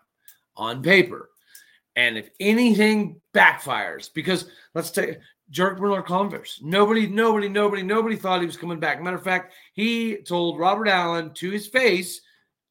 on 0.55 0.81
paper. 0.81 1.29
And 1.95 2.17
if 2.17 2.29
anything 2.39 3.19
backfires, 3.33 4.09
because 4.13 4.50
let's 4.73 4.91
take 4.91 5.17
Jarrick 5.51 5.77
Bernard-Converse. 5.77 6.61
Nobody, 6.63 7.07
nobody, 7.07 7.50
nobody, 7.50 7.83
nobody 7.83 8.15
thought 8.15 8.39
he 8.39 8.45
was 8.45 8.55
coming 8.55 8.79
back. 8.79 9.01
Matter 9.01 9.17
of 9.17 9.23
fact, 9.23 9.53
he 9.73 10.17
told 10.17 10.59
Robert 10.59 10.88
Allen 10.88 11.33
to 11.35 11.50
his 11.50 11.67
face 11.67 12.21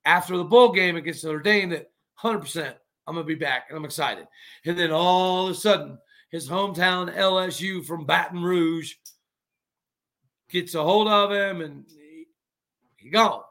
after 0.06 0.36
the 0.36 0.44
bowl 0.44 0.72
game 0.72 0.96
against 0.96 1.24
Notre 1.24 1.40
Dame 1.40 1.70
that 1.70 1.90
100% 2.22 2.74
I'm 3.06 3.14
going 3.14 3.26
to 3.26 3.28
be 3.28 3.34
back 3.34 3.64
and 3.68 3.76
I'm 3.76 3.84
excited. 3.84 4.26
And 4.64 4.78
then 4.78 4.90
all 4.90 5.48
of 5.48 5.52
a 5.52 5.54
sudden, 5.54 5.98
his 6.30 6.48
hometown 6.48 7.14
LSU 7.14 7.84
from 7.84 8.06
Baton 8.06 8.42
Rouge 8.42 8.94
gets 10.50 10.74
a 10.74 10.82
hold 10.82 11.08
of 11.08 11.32
him 11.32 11.60
and 11.60 11.84
he, 11.88 12.26
he 12.96 13.10
gone. 13.10 13.42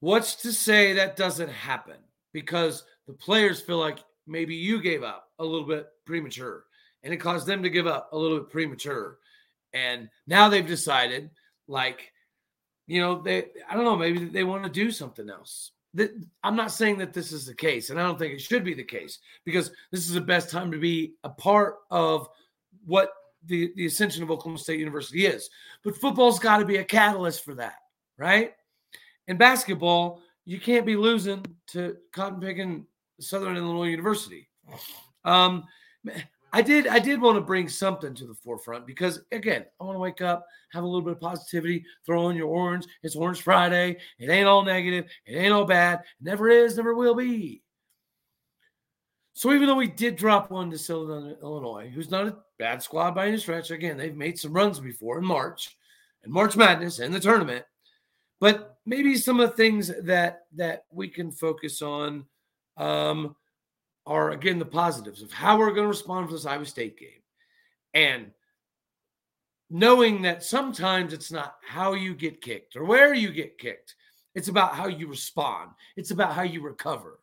What's 0.00 0.36
to 0.36 0.52
say 0.52 0.94
that 0.94 1.16
doesn't 1.16 1.50
happen? 1.50 1.96
Because 2.32 2.84
the 3.06 3.12
players 3.12 3.60
feel 3.60 3.78
like 3.78 3.98
maybe 4.26 4.54
you 4.54 4.80
gave 4.80 5.02
up 5.02 5.28
a 5.38 5.44
little 5.44 5.66
bit 5.66 5.88
premature 6.06 6.64
and 7.02 7.12
it 7.12 7.18
caused 7.18 7.46
them 7.46 7.62
to 7.62 7.70
give 7.70 7.86
up 7.86 8.10
a 8.12 8.18
little 8.18 8.38
bit 8.38 8.50
premature. 8.50 9.18
And 9.72 10.08
now 10.26 10.48
they've 10.48 10.66
decided, 10.66 11.30
like, 11.68 12.12
you 12.86 13.00
know, 13.00 13.20
they, 13.22 13.46
I 13.68 13.74
don't 13.74 13.84
know, 13.84 13.96
maybe 13.96 14.24
they 14.24 14.44
want 14.44 14.64
to 14.64 14.70
do 14.70 14.90
something 14.90 15.30
else. 15.30 15.72
I'm 16.42 16.56
not 16.56 16.72
saying 16.72 16.98
that 16.98 17.12
this 17.12 17.32
is 17.32 17.46
the 17.46 17.54
case, 17.54 17.90
and 17.90 17.98
I 17.98 18.04
don't 18.04 18.18
think 18.18 18.32
it 18.32 18.40
should 18.40 18.64
be 18.64 18.74
the 18.74 18.84
case 18.84 19.18
because 19.44 19.70
this 19.90 20.06
is 20.06 20.12
the 20.12 20.20
best 20.20 20.50
time 20.50 20.70
to 20.70 20.78
be 20.78 21.14
a 21.24 21.28
part 21.28 21.78
of 21.90 22.28
what 22.84 23.12
the, 23.46 23.72
the 23.76 23.86
ascension 23.86 24.22
of 24.22 24.30
Oklahoma 24.30 24.58
State 24.58 24.78
University 24.78 25.26
is. 25.26 25.48
But 25.82 25.96
football's 25.96 26.38
got 26.38 26.58
to 26.58 26.64
be 26.64 26.76
a 26.76 26.84
catalyst 26.84 27.44
for 27.44 27.54
that, 27.54 27.76
right? 28.18 28.52
And 29.28 29.38
basketball, 29.38 30.20
you 30.44 30.60
can't 30.60 30.86
be 30.86 30.96
losing 30.96 31.44
to 31.68 31.96
cotton 32.12 32.40
picking 32.40 32.86
Southern 33.20 33.56
Illinois 33.56 33.88
University. 33.88 34.48
Um, 35.24 35.64
I 36.52 36.62
did 36.62 36.86
I 36.88 36.98
did 36.98 37.20
want 37.20 37.36
to 37.36 37.42
bring 37.42 37.68
something 37.68 38.14
to 38.14 38.26
the 38.26 38.34
forefront 38.34 38.86
because 38.86 39.20
again, 39.30 39.64
I 39.80 39.84
want 39.84 39.94
to 39.94 40.00
wake 40.00 40.20
up, 40.20 40.46
have 40.72 40.82
a 40.82 40.86
little 40.86 41.02
bit 41.02 41.12
of 41.12 41.20
positivity, 41.20 41.84
throw 42.04 42.26
on 42.26 42.36
your 42.36 42.48
orange. 42.48 42.86
It's 43.02 43.14
Orange 43.14 43.42
Friday. 43.42 43.98
It 44.18 44.30
ain't 44.30 44.48
all 44.48 44.64
negative. 44.64 45.06
It 45.26 45.36
ain't 45.36 45.52
all 45.52 45.64
bad. 45.64 46.00
It 46.00 46.24
never 46.24 46.48
is, 46.48 46.76
never 46.76 46.94
will 46.94 47.14
be. 47.14 47.62
So 49.32 49.52
even 49.52 49.68
though 49.68 49.76
we 49.76 49.86
did 49.86 50.16
drop 50.16 50.50
one 50.50 50.70
to 50.70 50.78
Southern 50.78 51.36
Illinois, 51.42 51.88
who's 51.88 52.10
not 52.10 52.26
a 52.26 52.36
bad 52.58 52.82
squad 52.82 53.14
by 53.14 53.28
any 53.28 53.38
stretch, 53.38 53.70
again, 53.70 53.96
they've 53.96 54.16
made 54.16 54.38
some 54.38 54.52
runs 54.52 54.80
before 54.80 55.18
in 55.18 55.24
March 55.24 55.76
and 56.24 56.32
March 56.32 56.56
Madness 56.56 56.98
and 56.98 57.14
the 57.14 57.20
tournament. 57.20 57.64
But 58.40 58.78
maybe 58.86 59.16
some 59.16 59.38
of 59.38 59.50
the 59.50 59.56
things 59.56 59.92
that 60.02 60.46
that 60.56 60.84
we 60.90 61.08
can 61.08 61.30
focus 61.30 61.82
on 61.82 62.24
um, 62.76 63.36
are 64.06 64.30
again 64.32 64.58
the 64.58 64.64
positives 64.64 65.22
of 65.22 65.32
how 65.32 65.58
we're 65.58 65.72
going 65.72 65.84
to 65.84 65.88
respond 65.88 66.28
to 66.28 66.34
this 66.34 66.46
Iowa 66.46 66.66
State 66.66 66.98
game, 66.98 67.22
and 67.94 68.32
knowing 69.70 70.22
that 70.22 70.42
sometimes 70.42 71.12
it's 71.12 71.30
not 71.30 71.56
how 71.66 71.92
you 71.92 72.14
get 72.14 72.42
kicked 72.42 72.76
or 72.76 72.84
where 72.84 73.14
you 73.14 73.30
get 73.30 73.58
kicked. 73.58 73.94
It's 74.34 74.48
about 74.48 74.74
how 74.74 74.88
you 74.88 75.06
respond. 75.06 75.70
It's 75.96 76.10
about 76.10 76.34
how 76.34 76.42
you 76.42 76.62
recover. 76.62 77.19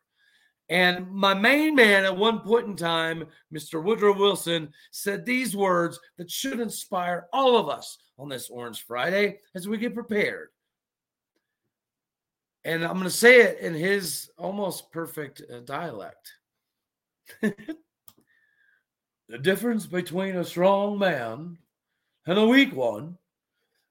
And 0.70 1.10
my 1.10 1.32
main 1.32 1.74
man 1.74 2.04
at 2.04 2.16
one 2.16 2.40
point 2.40 2.66
in 2.66 2.76
time, 2.76 3.24
Mr. 3.52 3.82
Woodrow 3.82 4.16
Wilson, 4.16 4.72
said 4.90 5.24
these 5.24 5.56
words 5.56 5.98
that 6.18 6.30
should 6.30 6.60
inspire 6.60 7.26
all 7.32 7.56
of 7.56 7.68
us 7.68 7.98
on 8.18 8.28
this 8.28 8.50
Orange 8.50 8.84
Friday 8.84 9.40
as 9.54 9.66
we 9.66 9.78
get 9.78 9.94
prepared. 9.94 10.48
And 12.64 12.84
I'm 12.84 12.94
going 12.94 13.04
to 13.04 13.10
say 13.10 13.40
it 13.40 13.60
in 13.60 13.72
his 13.72 14.30
almost 14.36 14.92
perfect 14.92 15.42
uh, 15.50 15.60
dialect. 15.60 16.32
The 19.28 19.38
difference 19.38 19.84
between 19.84 20.36
a 20.36 20.44
strong 20.44 20.98
man 20.98 21.58
and 22.26 22.38
a 22.38 22.46
weak 22.46 22.74
one 22.74 23.18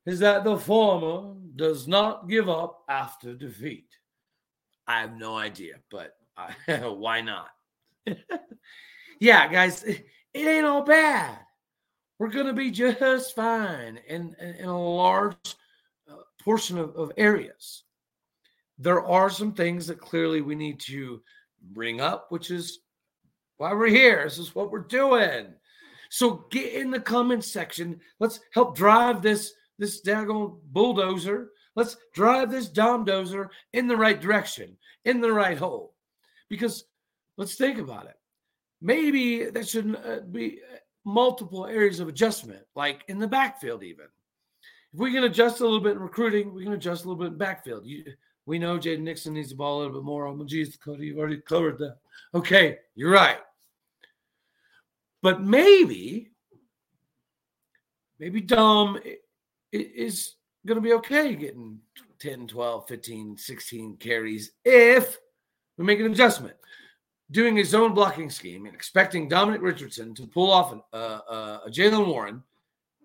is 0.07 0.17
that 0.19 0.43
the 0.43 0.57
former 0.57 1.35
does 1.55 1.87
not 1.87 2.27
give 2.27 2.49
up 2.49 2.83
after 2.89 3.35
defeat. 3.35 3.87
I 4.87 5.01
have 5.01 5.15
no 5.15 5.37
idea, 5.37 5.75
but 5.91 6.15
why 6.67 7.21
not? 7.21 7.49
yeah, 9.19 9.51
guys, 9.51 9.83
it, 9.83 10.05
ain't 10.33 10.65
all 10.65 10.83
bad. 10.83 11.37
We're 12.19 12.29
going 12.29 12.47
to 12.47 12.53
be 12.53 12.71
just 12.71 13.35
fine 13.35 13.99
in, 14.07 14.35
in 14.39 14.65
a 14.65 14.95
large 14.95 15.35
uh, 16.09 16.15
portion 16.43 16.77
of, 16.77 16.95
of 16.95 17.11
areas. 17.17 17.83
There 18.79 19.03
are 19.03 19.29
some 19.29 19.53
things 19.53 19.87
that 19.87 19.99
clearly 19.99 20.41
we 20.41 20.55
need 20.55 20.79
to 20.81 21.21
bring 21.61 22.01
up, 22.01 22.27
which 22.29 22.51
is 22.51 22.79
why 23.57 23.73
we're 23.73 23.87
here. 23.87 24.23
This 24.23 24.37
is 24.37 24.55
what 24.55 24.71
we're 24.71 24.79
doing. 24.79 25.47
So 26.09 26.45
get 26.51 26.73
in 26.73 26.91
the 26.91 26.99
comments 26.99 27.51
section. 27.51 27.99
Let's 28.19 28.39
help 28.53 28.77
drive 28.77 29.21
this 29.21 29.53
this 29.79 30.01
daggone 30.01 30.57
bulldozer. 30.71 31.49
Let's 31.75 31.97
drive 32.13 32.49
this 32.49 32.67
dom 32.67 33.05
dozer 33.05 33.49
in 33.73 33.87
the 33.87 33.97
right 33.97 34.19
direction, 34.19 34.77
in 35.05 35.21
the 35.21 35.31
right 35.31 35.57
hole. 35.57 35.93
Because 36.49 36.85
let's 37.37 37.55
think 37.55 37.79
about 37.79 38.05
it. 38.05 38.15
Maybe 38.81 39.45
that 39.45 39.67
should 39.67 39.95
uh, 39.95 40.19
be 40.31 40.59
uh, 40.73 40.77
multiple 41.03 41.65
areas 41.65 41.99
of 41.99 42.07
adjustment, 42.07 42.63
like 42.75 43.03
in 43.07 43.19
the 43.19 43.27
backfield, 43.27 43.83
even. 43.83 44.05
If 44.93 44.99
we 44.99 45.11
can 45.11 45.23
adjust 45.23 45.59
a 45.59 45.63
little 45.63 45.79
bit 45.79 45.93
in 45.93 45.99
recruiting, 45.99 46.53
we 46.53 46.63
can 46.63 46.73
adjust 46.73 47.05
a 47.05 47.07
little 47.07 47.21
bit 47.21 47.33
in 47.33 47.37
backfield. 47.37 47.85
You, 47.85 48.03
we 48.45 48.59
know 48.59 48.77
Jaden 48.77 49.01
Nixon 49.01 49.33
needs 49.33 49.49
the 49.49 49.55
ball 49.55 49.77
a 49.77 49.79
little 49.79 49.93
bit 49.95 50.05
more. 50.05 50.27
Oh, 50.27 50.43
geez, 50.45 50.77
Cody, 50.77 51.07
you've 51.07 51.17
already 51.17 51.41
covered 51.41 51.79
that. 51.79 51.97
Okay, 52.33 52.77
you're 52.95 53.11
right. 53.11 53.39
But 55.21 55.41
maybe, 55.41 56.31
maybe 58.19 58.39
Dom 58.39 58.99
is 59.71 60.35
going 60.65 60.75
to 60.75 60.81
be 60.81 60.93
okay 60.93 61.35
getting 61.35 61.79
10, 62.19 62.47
12, 62.47 62.87
15, 62.87 63.37
16 63.37 63.97
carries 63.97 64.51
if 64.63 65.17
we 65.77 65.85
make 65.85 65.99
an 65.99 66.11
adjustment. 66.11 66.55
Doing 67.29 67.57
his 67.57 67.75
own 67.75 67.93
blocking 67.93 68.29
scheme 68.29 68.65
and 68.65 68.73
expecting 68.73 69.27
Dominic 69.27 69.61
Richardson 69.61 70.15
to 70.15 70.25
pull 70.27 70.49
off 70.49 70.71
an, 70.71 70.81
uh, 70.93 71.19
uh, 71.29 71.59
a 71.65 71.69
Jaylen 71.69 72.07
Warren, 72.07 72.41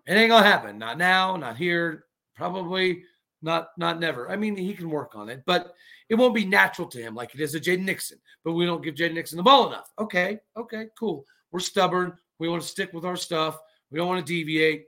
it 0.07 0.13
ain't 0.13 0.31
to 0.31 0.41
happen. 0.41 0.77
Not 0.77 0.97
now, 0.97 1.35
not 1.35 1.57
here, 1.57 2.05
probably 2.35 3.03
not 3.41 3.69
not 3.77 3.99
never. 3.99 4.31
I 4.31 4.37
mean, 4.37 4.55
he 4.55 4.73
can 4.73 4.89
work 4.89 5.15
on 5.15 5.29
it, 5.29 5.43
but 5.45 5.73
it 6.09 6.15
won't 6.15 6.33
be 6.33 6.45
natural 6.45 6.87
to 6.87 7.01
him 7.01 7.15
like 7.15 7.35
it 7.35 7.41
is 7.41 7.53
a 7.55 7.59
Jaden 7.59 7.83
Nixon. 7.83 8.17
But 8.43 8.53
we 8.53 8.65
don't 8.65 8.83
give 8.83 8.95
Jaden 8.95 9.13
Nixon 9.13 9.37
the 9.37 9.43
ball 9.43 9.67
enough. 9.67 9.91
Okay, 9.99 10.39
okay, 10.55 10.87
cool. 10.97 11.25
We're 11.51 11.59
stubborn. 11.59 12.13
We 12.39 12.49
want 12.49 12.61
to 12.61 12.67
stick 12.67 12.93
with 12.93 13.05
our 13.05 13.17
stuff. 13.17 13.59
We 13.91 13.97
don't 13.99 14.07
want 14.07 14.25
to 14.25 14.33
deviate. 14.33 14.85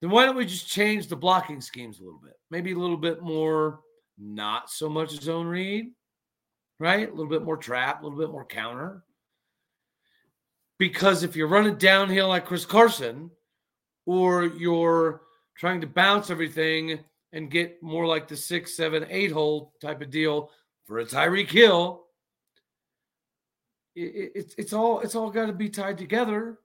Then 0.00 0.10
why 0.10 0.24
don't 0.24 0.36
we 0.36 0.46
just 0.46 0.68
change 0.68 1.08
the 1.08 1.16
blocking 1.16 1.60
schemes 1.60 1.98
a 1.98 2.04
little 2.04 2.20
bit? 2.22 2.34
Maybe 2.50 2.72
a 2.72 2.78
little 2.78 2.96
bit 2.96 3.20
more, 3.20 3.80
not 4.16 4.70
so 4.70 4.88
much 4.88 5.10
zone 5.10 5.46
read, 5.46 5.90
right? 6.78 7.08
A 7.08 7.10
little 7.10 7.30
bit 7.30 7.44
more 7.44 7.56
trap, 7.56 8.02
a 8.02 8.04
little 8.04 8.18
bit 8.18 8.30
more 8.30 8.44
counter. 8.44 9.02
Because 10.78 11.22
if 11.22 11.34
you're 11.34 11.48
running 11.48 11.76
downhill 11.76 12.28
like 12.28 12.46
Chris 12.46 12.64
Carson, 12.64 13.30
or 14.06 14.44
you're 14.44 15.22
trying 15.56 15.80
to 15.80 15.86
bounce 15.86 16.30
everything 16.30 17.00
and 17.32 17.50
get 17.50 17.82
more 17.82 18.06
like 18.06 18.28
the 18.28 18.36
six, 18.36 18.76
seven, 18.76 19.06
eight 19.10 19.32
hole 19.32 19.74
type 19.82 20.00
of 20.00 20.10
deal 20.10 20.50
for 20.86 21.00
a 21.00 21.04
Tyreek 21.04 21.50
Hill, 21.50 22.04
it, 23.94 24.32
it, 24.34 24.54
it's 24.56 24.72
all 24.72 25.00
it's 25.00 25.14
all 25.14 25.30
got 25.30 25.46
to 25.46 25.52
be 25.52 25.68
tied 25.68 25.98
together. 25.98 26.58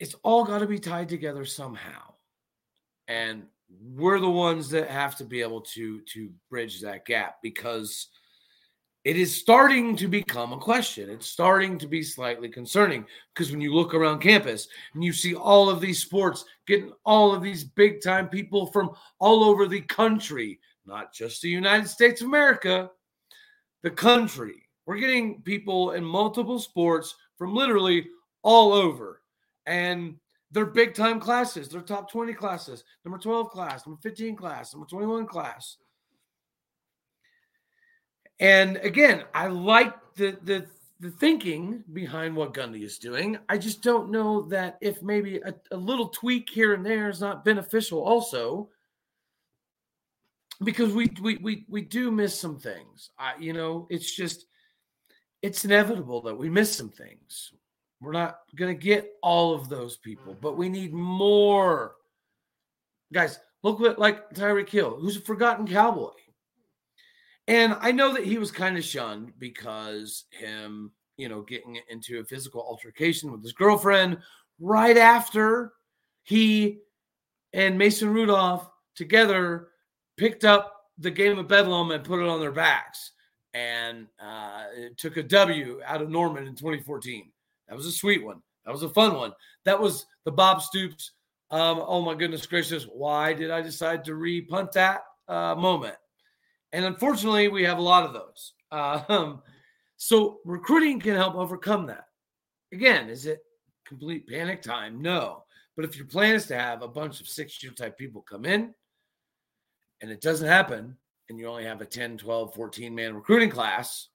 It's 0.00 0.14
all 0.22 0.44
got 0.44 0.58
to 0.58 0.66
be 0.66 0.78
tied 0.78 1.08
together 1.08 1.44
somehow, 1.44 2.14
and 3.06 3.44
we're 3.94 4.18
the 4.18 4.28
ones 4.28 4.68
that 4.70 4.90
have 4.90 5.16
to 5.16 5.24
be 5.24 5.40
able 5.40 5.60
to 5.60 6.00
to 6.00 6.30
bridge 6.50 6.80
that 6.80 7.06
gap 7.06 7.36
because 7.42 8.08
it 9.04 9.16
is 9.16 9.34
starting 9.34 9.96
to 9.96 10.08
become 10.08 10.52
a 10.52 10.58
question. 10.58 11.08
It's 11.08 11.26
starting 11.26 11.78
to 11.78 11.86
be 11.86 12.02
slightly 12.02 12.48
concerning 12.48 13.06
because 13.34 13.50
when 13.50 13.60
you 13.60 13.74
look 13.74 13.94
around 13.94 14.20
campus 14.20 14.68
and 14.94 15.02
you 15.02 15.12
see 15.12 15.34
all 15.34 15.70
of 15.70 15.80
these 15.80 16.00
sports 16.00 16.44
getting 16.66 16.92
all 17.04 17.34
of 17.34 17.42
these 17.42 17.64
big 17.64 18.02
time 18.02 18.28
people 18.28 18.66
from 18.66 18.90
all 19.18 19.42
over 19.42 19.66
the 19.66 19.80
country, 19.82 20.60
not 20.84 21.14
just 21.14 21.40
the 21.40 21.48
United 21.48 21.88
States 21.88 22.20
of 22.20 22.26
America, 22.26 22.90
the 23.82 23.90
country. 23.90 24.68
We're 24.84 24.98
getting 24.98 25.40
people 25.42 25.92
in 25.92 26.04
multiple 26.04 26.58
sports 26.58 27.14
from 27.38 27.54
literally 27.54 28.08
all 28.42 28.72
over. 28.74 29.22
And 29.64 30.16
they're 30.50 30.66
big 30.66 30.94
time 30.94 31.20
classes, 31.20 31.68
they're 31.68 31.80
top 31.80 32.10
20 32.10 32.34
classes, 32.34 32.84
number 33.04 33.18
12 33.18 33.50
class, 33.50 33.86
number 33.86 34.00
15 34.02 34.36
class, 34.36 34.74
number 34.74 34.86
21 34.86 35.26
class. 35.26 35.76
And 38.40 38.78
again, 38.78 39.24
I 39.34 39.46
like 39.46 39.94
the 40.14 40.36
the 40.42 40.66
the 40.98 41.10
thinking 41.10 41.82
behind 41.92 42.36
what 42.36 42.52
Gundy 42.52 42.82
is 42.82 42.98
doing. 42.98 43.38
I 43.48 43.56
just 43.56 43.82
don't 43.82 44.10
know 44.10 44.42
that 44.48 44.76
if 44.82 45.02
maybe 45.02 45.38
a, 45.38 45.54
a 45.70 45.76
little 45.76 46.08
tweak 46.08 46.50
here 46.50 46.74
and 46.74 46.84
there 46.84 47.08
is 47.08 47.20
not 47.20 47.44
beneficial 47.44 48.02
also 48.02 48.68
because 50.62 50.92
we 50.92 51.10
we 51.22 51.36
we 51.36 51.64
we 51.68 51.82
do 51.82 52.10
miss 52.10 52.38
some 52.38 52.58
things. 52.58 53.10
I, 53.18 53.34
you 53.38 53.52
know, 53.52 53.86
it's 53.90 54.14
just 54.14 54.46
it's 55.42 55.64
inevitable 55.64 56.22
that 56.22 56.36
we 56.36 56.50
miss 56.50 56.74
some 56.74 56.90
things. 56.90 57.52
We're 58.00 58.12
not 58.12 58.40
going 58.56 58.74
to 58.74 58.82
get 58.82 59.12
all 59.22 59.54
of 59.54 59.68
those 59.68 59.98
people, 59.98 60.34
but 60.40 60.56
we 60.56 60.68
need 60.70 60.94
more. 60.94 61.96
Guys, 63.12 63.38
look 63.62 63.82
at 63.82 63.98
like 63.98 64.30
Tyreek 64.30 64.70
Hill, 64.70 64.98
who's 64.98 65.16
a 65.16 65.20
forgotten 65.20 65.66
cowboy. 65.66 66.12
And 67.50 67.76
I 67.80 67.90
know 67.90 68.14
that 68.14 68.24
he 68.24 68.38
was 68.38 68.52
kind 68.52 68.78
of 68.78 68.84
shunned 68.84 69.32
because 69.40 70.26
him, 70.30 70.92
you 71.16 71.28
know, 71.28 71.42
getting 71.42 71.80
into 71.88 72.20
a 72.20 72.24
physical 72.24 72.60
altercation 72.60 73.32
with 73.32 73.42
his 73.42 73.52
girlfriend 73.52 74.18
right 74.60 74.96
after 74.96 75.72
he 76.22 76.78
and 77.52 77.76
Mason 77.76 78.08
Rudolph 78.12 78.70
together 78.94 79.70
picked 80.16 80.44
up 80.44 80.90
the 80.98 81.10
game 81.10 81.40
of 81.40 81.48
Bedlam 81.48 81.90
and 81.90 82.04
put 82.04 82.20
it 82.20 82.28
on 82.28 82.38
their 82.38 82.52
backs 82.52 83.10
and 83.52 84.06
uh, 84.24 84.66
took 84.96 85.16
a 85.16 85.22
W 85.24 85.80
out 85.84 86.02
of 86.02 86.08
Norman 86.08 86.46
in 86.46 86.54
2014. 86.54 87.32
That 87.66 87.76
was 87.76 87.86
a 87.86 87.90
sweet 87.90 88.24
one. 88.24 88.42
That 88.64 88.70
was 88.70 88.84
a 88.84 88.90
fun 88.90 89.16
one. 89.16 89.32
That 89.64 89.80
was 89.80 90.06
the 90.24 90.30
Bob 90.30 90.62
Stoops. 90.62 91.14
Um, 91.50 91.82
oh 91.84 92.00
my 92.00 92.14
goodness 92.14 92.46
gracious! 92.46 92.84
Why 92.84 93.32
did 93.32 93.50
I 93.50 93.60
decide 93.60 94.04
to 94.04 94.14
re-punt 94.14 94.70
that 94.74 95.00
uh, 95.26 95.56
moment? 95.56 95.96
And 96.72 96.84
unfortunately, 96.84 97.48
we 97.48 97.64
have 97.64 97.78
a 97.78 97.82
lot 97.82 98.04
of 98.04 98.12
those. 98.12 98.52
Um, 98.72 99.42
so 99.96 100.38
recruiting 100.44 101.00
can 101.00 101.16
help 101.16 101.34
overcome 101.34 101.86
that. 101.86 102.04
Again, 102.72 103.08
is 103.10 103.26
it 103.26 103.40
complete 103.84 104.28
panic 104.28 104.62
time? 104.62 105.02
No. 105.02 105.44
But 105.76 105.84
if 105.84 105.96
your 105.96 106.06
plan 106.06 106.34
is 106.34 106.46
to 106.46 106.56
have 106.56 106.82
a 106.82 106.88
bunch 106.88 107.20
of 107.20 107.28
six 107.28 107.62
year 107.62 107.72
type 107.72 107.98
people 107.98 108.22
come 108.22 108.44
in 108.44 108.74
and 110.00 110.10
it 110.10 110.20
doesn't 110.20 110.46
happen, 110.46 110.96
and 111.28 111.38
you 111.38 111.46
only 111.46 111.64
have 111.64 111.80
a 111.80 111.86
10, 111.86 112.18
12, 112.18 112.54
14 112.54 112.94
man 112.94 113.14
recruiting 113.14 113.50
class, 113.50 114.08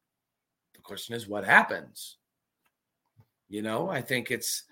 the 0.73 0.81
question 0.81 1.15
is 1.15 1.27
what 1.27 1.45
happens? 1.45 2.17
You 3.47 3.61
know, 3.61 3.89
I 3.89 4.01
think 4.01 4.31
it's 4.31 4.63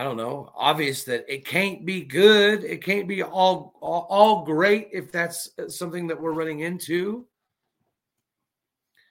I 0.00 0.02
don't 0.02 0.16
know, 0.16 0.50
obvious 0.56 1.04
that 1.04 1.26
it 1.28 1.44
can't 1.44 1.84
be 1.84 2.00
good. 2.00 2.64
It 2.64 2.82
can't 2.82 3.06
be 3.06 3.22
all, 3.22 3.74
all, 3.82 4.06
all 4.08 4.44
great 4.46 4.88
if 4.92 5.12
that's 5.12 5.50
uh, 5.58 5.68
something 5.68 6.06
that 6.06 6.18
we're 6.18 6.32
running 6.32 6.60
into. 6.60 7.26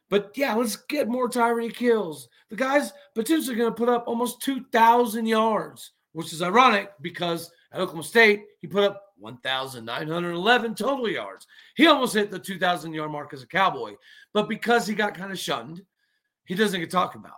But 0.10 0.32
yeah, 0.34 0.56
let's 0.56 0.78
get 0.78 1.08
more 1.08 1.30
Tyreek 1.30 1.78
Hills. 1.78 2.28
The 2.50 2.56
guy's 2.56 2.92
potentially 3.14 3.56
going 3.56 3.70
to 3.70 3.76
put 3.76 3.88
up 3.88 4.08
almost 4.08 4.42
2,000 4.42 5.28
yards, 5.28 5.92
which 6.14 6.34
is 6.34 6.42
ironic 6.42 6.90
because 7.02 7.52
at 7.72 7.82
Oklahoma 7.82 8.02
State, 8.02 8.46
he 8.60 8.66
put 8.66 8.84
up 8.84 9.14
1,911 9.20 10.74
total 10.74 11.08
yards. 11.08 11.46
He 11.76 11.86
almost 11.86 12.16
hit 12.16 12.32
the 12.32 12.40
2,000 12.40 12.96
yard 12.96 13.12
mark 13.12 13.32
as 13.32 13.44
a 13.44 13.48
Cowboy. 13.48 13.94
But 14.34 14.50
because 14.50 14.88
he 14.88 14.96
got 14.96 15.14
kind 15.14 15.32
of 15.32 15.38
shunned, 15.38 15.84
he 16.46 16.56
doesn't 16.56 16.80
get 16.80 16.90
talked 16.90 17.14
about 17.14 17.38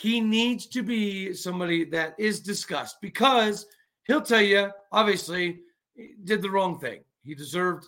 he 0.00 0.20
needs 0.20 0.66
to 0.66 0.82
be 0.82 1.34
somebody 1.34 1.84
that 1.84 2.14
is 2.18 2.38
discussed 2.38 2.98
because 3.02 3.66
he'll 4.06 4.22
tell 4.22 4.40
you, 4.40 4.70
obviously, 4.92 5.58
did 6.22 6.40
the 6.40 6.50
wrong 6.50 6.78
thing. 6.78 7.00
He 7.24 7.34
deserved, 7.34 7.86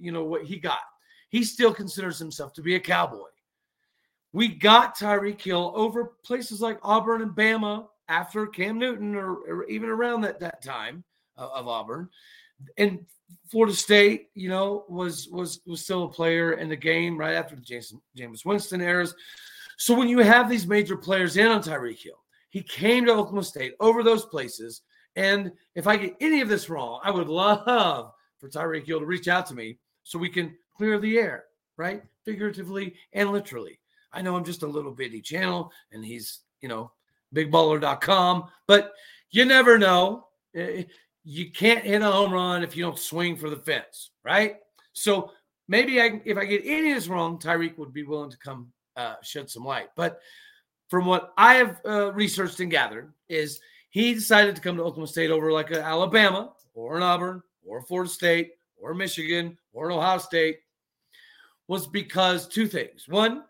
you 0.00 0.10
know, 0.10 0.24
what 0.24 0.44
he 0.44 0.56
got. 0.56 0.80
He 1.28 1.44
still 1.44 1.74
considers 1.74 2.18
himself 2.18 2.54
to 2.54 2.62
be 2.62 2.76
a 2.76 2.80
cowboy. 2.80 3.28
We 4.32 4.48
got 4.48 4.96
Tyreek 4.96 5.40
Hill 5.40 5.72
over 5.76 6.12
places 6.24 6.62
like 6.62 6.78
Auburn 6.82 7.20
and 7.20 7.32
Bama 7.32 7.88
after 8.08 8.46
Cam 8.46 8.78
Newton, 8.78 9.14
or, 9.14 9.34
or 9.34 9.64
even 9.66 9.90
around 9.90 10.22
that 10.22 10.40
that 10.40 10.62
time 10.62 11.04
of, 11.36 11.50
of 11.50 11.68
Auburn, 11.68 12.08
and 12.78 13.04
Florida 13.50 13.74
State, 13.74 14.28
you 14.34 14.48
know, 14.48 14.84
was 14.88 15.28
was 15.28 15.60
was 15.66 15.82
still 15.82 16.04
a 16.04 16.08
player 16.08 16.54
in 16.54 16.70
the 16.70 16.76
game 16.76 17.18
right 17.18 17.34
after 17.34 17.54
the 17.54 17.62
Jason 17.62 18.00
James 18.16 18.44
Winston 18.46 18.80
eras. 18.80 19.14
So 19.76 19.94
when 19.94 20.08
you 20.08 20.18
have 20.18 20.48
these 20.48 20.66
major 20.66 20.96
players 20.96 21.36
in 21.36 21.46
on 21.46 21.62
Tyreek 21.62 22.02
Hill, 22.02 22.22
he 22.50 22.62
came 22.62 23.04
to 23.06 23.12
Oklahoma 23.12 23.44
State 23.44 23.74
over 23.80 24.02
those 24.02 24.24
places. 24.24 24.82
And 25.16 25.52
if 25.74 25.86
I 25.86 25.96
get 25.96 26.16
any 26.20 26.40
of 26.40 26.48
this 26.48 26.70
wrong, 26.70 27.00
I 27.02 27.10
would 27.10 27.28
love 27.28 28.12
for 28.38 28.48
Tyreek 28.48 28.86
Hill 28.86 29.00
to 29.00 29.06
reach 29.06 29.28
out 29.28 29.46
to 29.46 29.54
me 29.54 29.78
so 30.02 30.18
we 30.18 30.28
can 30.28 30.56
clear 30.76 30.98
the 30.98 31.18
air, 31.18 31.44
right? 31.76 32.02
Figuratively 32.24 32.94
and 33.12 33.30
literally. 33.30 33.80
I 34.12 34.22
know 34.22 34.36
I'm 34.36 34.44
just 34.44 34.62
a 34.62 34.66
little 34.68 34.92
bitty 34.92 35.20
channel 35.20 35.72
and 35.92 36.04
he's, 36.04 36.40
you 36.60 36.68
know, 36.68 36.92
bigballer.com, 37.34 38.44
but 38.68 38.92
you 39.30 39.44
never 39.44 39.78
know. 39.78 40.28
Eh, 40.54 40.84
you 41.24 41.50
can't 41.50 41.84
hit 41.84 42.02
a 42.02 42.10
home 42.10 42.32
run 42.32 42.62
if 42.62 42.76
you 42.76 42.84
don't 42.84 42.98
swing 42.98 43.36
for 43.36 43.50
the 43.50 43.56
fence, 43.56 44.10
right? 44.24 44.56
So 44.92 45.32
maybe 45.68 46.00
I, 46.00 46.20
if 46.24 46.36
I 46.36 46.44
get 46.44 46.62
any 46.64 46.92
of 46.92 46.96
this 46.96 47.08
wrong, 47.08 47.38
Tyreek 47.38 47.78
would 47.78 47.92
be 47.92 48.04
willing 48.04 48.30
to 48.30 48.38
come 48.38 48.68
uh, 48.96 49.14
shed 49.22 49.50
some 49.50 49.64
light. 49.64 49.88
But 49.96 50.20
from 50.88 51.06
what 51.06 51.32
I 51.36 51.54
have 51.54 51.80
uh, 51.84 52.12
researched 52.12 52.60
and 52.60 52.70
gathered, 52.70 53.12
is 53.28 53.60
he 53.90 54.14
decided 54.14 54.56
to 54.56 54.62
come 54.62 54.76
to 54.76 54.82
Oklahoma 54.82 55.06
State 55.06 55.30
over 55.30 55.52
like 55.52 55.70
an 55.70 55.78
Alabama 55.78 56.52
or 56.74 56.96
an 56.96 57.02
Auburn 57.02 57.42
or 57.64 57.82
Florida 57.82 58.10
State 58.10 58.52
or 58.76 58.94
Michigan 58.94 59.56
or 59.72 59.88
an 59.88 59.96
Ohio 59.96 60.18
State 60.18 60.58
was 61.68 61.86
because 61.86 62.46
two 62.48 62.66
things. 62.66 63.08
One, 63.08 63.44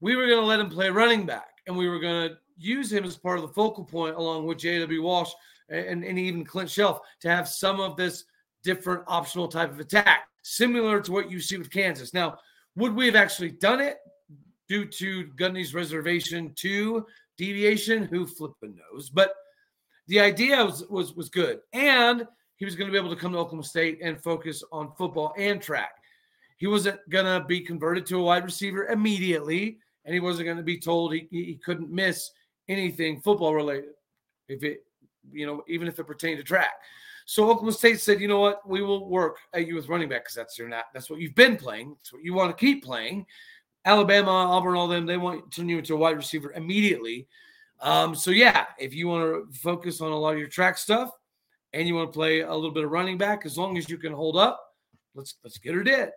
we 0.00 0.16
were 0.16 0.26
going 0.26 0.40
to 0.40 0.46
let 0.46 0.60
him 0.60 0.68
play 0.68 0.90
running 0.90 1.24
back 1.24 1.48
and 1.66 1.76
we 1.76 1.88
were 1.88 2.00
going 2.00 2.28
to 2.28 2.36
use 2.58 2.92
him 2.92 3.04
as 3.04 3.16
part 3.16 3.38
of 3.38 3.42
the 3.42 3.54
focal 3.54 3.84
point 3.84 4.16
along 4.16 4.46
with 4.46 4.58
J.W. 4.58 5.02
Walsh 5.02 5.30
and, 5.68 6.04
and 6.04 6.18
even 6.18 6.44
Clint 6.44 6.70
Chelf 6.70 7.00
to 7.20 7.28
have 7.28 7.48
some 7.48 7.80
of 7.80 7.96
this 7.96 8.24
different 8.62 9.04
optional 9.06 9.48
type 9.48 9.70
of 9.70 9.80
attack, 9.80 10.24
similar 10.42 11.00
to 11.00 11.12
what 11.12 11.30
you 11.30 11.40
see 11.40 11.56
with 11.56 11.70
Kansas. 11.70 12.12
Now, 12.12 12.38
would 12.76 12.94
we 12.94 13.06
have 13.06 13.16
actually 13.16 13.50
done 13.50 13.80
it 13.80 13.98
due 14.68 14.84
to 14.84 15.26
Gundy's 15.38 15.74
reservation 15.74 16.52
to 16.56 17.06
deviation? 17.36 18.04
Who 18.04 18.26
flipping 18.26 18.76
knows? 18.76 19.10
But 19.10 19.34
the 20.08 20.20
idea 20.20 20.64
was, 20.64 20.84
was 20.88 21.14
was 21.14 21.28
good, 21.28 21.60
and 21.72 22.26
he 22.56 22.64
was 22.64 22.74
going 22.74 22.86
to 22.86 22.92
be 22.92 22.98
able 22.98 23.14
to 23.14 23.20
come 23.20 23.32
to 23.32 23.38
Oklahoma 23.38 23.64
State 23.64 23.98
and 24.02 24.22
focus 24.22 24.62
on 24.72 24.92
football 24.96 25.34
and 25.36 25.60
track. 25.60 25.92
He 26.56 26.66
wasn't 26.66 26.98
going 27.10 27.26
to 27.26 27.46
be 27.46 27.60
converted 27.60 28.06
to 28.06 28.18
a 28.18 28.22
wide 28.22 28.44
receiver 28.44 28.86
immediately, 28.86 29.78
and 30.04 30.14
he 30.14 30.20
wasn't 30.20 30.46
going 30.46 30.56
to 30.56 30.62
be 30.62 30.78
told 30.78 31.12
he, 31.12 31.26
he 31.30 31.60
couldn't 31.62 31.90
miss 31.90 32.30
anything 32.68 33.20
football 33.20 33.54
related 33.54 33.90
if 34.48 34.62
it 34.64 34.84
you 35.30 35.46
know 35.46 35.62
even 35.68 35.88
if 35.88 35.98
it 35.98 36.04
pertained 36.04 36.38
to 36.38 36.44
track. 36.44 36.72
So 37.28 37.50
Oklahoma 37.50 37.72
State 37.72 38.00
said, 38.00 38.20
you 38.20 38.28
know 38.28 38.38
what, 38.38 38.66
we 38.68 38.82
will 38.82 39.08
work 39.08 39.38
at 39.52 39.66
you 39.66 39.74
with 39.74 39.88
running 39.88 40.08
back 40.08 40.22
because 40.22 40.36
that's 40.36 40.56
your 40.56 40.68
not 40.68 40.84
that's 40.94 41.10
what 41.10 41.20
you've 41.20 41.34
been 41.34 41.56
playing. 41.56 41.96
That's 41.98 42.12
what 42.12 42.22
you 42.22 42.34
want 42.34 42.56
to 42.56 42.64
keep 42.64 42.84
playing. 42.84 43.26
Alabama, 43.86 44.30
Auburn, 44.30 44.76
all 44.76 44.88
them, 44.88 45.06
they 45.06 45.16
want 45.16 45.50
to 45.50 45.56
turn 45.56 45.68
you 45.68 45.78
into 45.78 45.94
a 45.94 45.96
wide 45.96 46.16
receiver 46.16 46.52
immediately. 46.52 47.26
Um, 47.80 48.14
so 48.16 48.32
yeah, 48.32 48.66
if 48.78 48.92
you 48.92 49.06
want 49.06 49.22
to 49.24 49.58
focus 49.58 50.00
on 50.00 50.10
a 50.10 50.18
lot 50.18 50.32
of 50.32 50.38
your 50.38 50.48
track 50.48 50.76
stuff 50.76 51.10
and 51.72 51.86
you 51.86 51.94
want 51.94 52.12
to 52.12 52.16
play 52.16 52.40
a 52.40 52.52
little 52.52 52.72
bit 52.72 52.84
of 52.84 52.90
running 52.90 53.16
back, 53.16 53.46
as 53.46 53.56
long 53.56 53.78
as 53.78 53.88
you 53.88 53.96
can 53.96 54.12
hold 54.12 54.36
up, 54.36 54.60
let's 55.14 55.36
let's 55.44 55.58
get 55.58 55.74
her 55.74 55.84
did. 55.84 56.10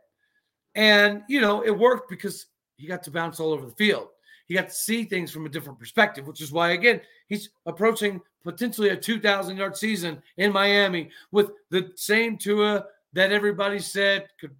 And 0.74 1.22
you 1.30 1.42
know, 1.42 1.62
it 1.62 1.78
worked 1.78 2.10
because 2.10 2.48
he 2.78 2.88
got 2.88 3.04
to 3.04 3.12
bounce 3.12 3.40
all 3.40 3.52
over 3.52 3.66
the 3.66 3.76
field. 3.76 4.08
He 4.48 4.56
got 4.56 4.70
to 4.70 4.74
see 4.74 5.04
things 5.04 5.32
from 5.32 5.46
a 5.46 5.50
different 5.50 5.78
perspective, 5.78 6.26
which 6.26 6.42
is 6.42 6.52
why 6.52 6.72
again 6.72 7.02
he's 7.28 7.50
approaching 7.68 8.20
potentially 8.44 8.90
a 8.90 8.98
2,000 8.98 9.58
yard 9.58 9.78
season 9.78 10.24
in 10.38 10.52
Miami 10.52 11.12
with 11.32 11.52
the 11.70 11.92
same 11.96 12.36
Tua 12.36 12.86
that 13.14 13.32
everybody 13.32 13.78
said 13.78 14.28
could 14.40 14.56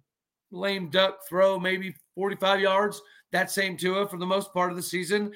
lame 0.52 0.90
duck 0.90 1.20
throw 1.28 1.58
maybe 1.58 1.94
45 2.20 2.60
yards. 2.60 3.00
That 3.32 3.50
same 3.50 3.78
Tua 3.78 4.06
for 4.06 4.18
the 4.18 4.26
most 4.26 4.52
part 4.52 4.70
of 4.70 4.76
the 4.76 4.82
season. 4.82 5.32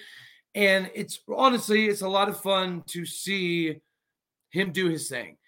And 0.55 0.91
it's 0.95 1.21
honestly, 1.35 1.87
it's 1.87 2.03
a 2.03 2.09
lot 2.09 2.29
of 2.29 2.39
fun 2.43 2.83
to 2.89 3.07
see 3.07 3.81
him 4.51 4.71
do 4.71 4.91
his 4.91 5.09
thing. 5.09 5.39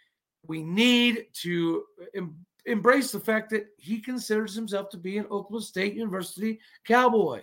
We 0.47 0.63
need 0.63 1.27
to 1.43 1.85
em- 2.15 2.39
embrace 2.65 3.13
the 3.13 3.21
fact 3.21 3.51
that 3.51 3.67
he 3.77 4.01
considers 4.01 4.55
himself 4.55 4.89
to 4.91 4.97
be 4.97 5.19
an 5.19 5.27
Oklahoma 5.27 5.61
State 5.61 5.93
University 5.93 6.59
cowboy. 6.87 7.43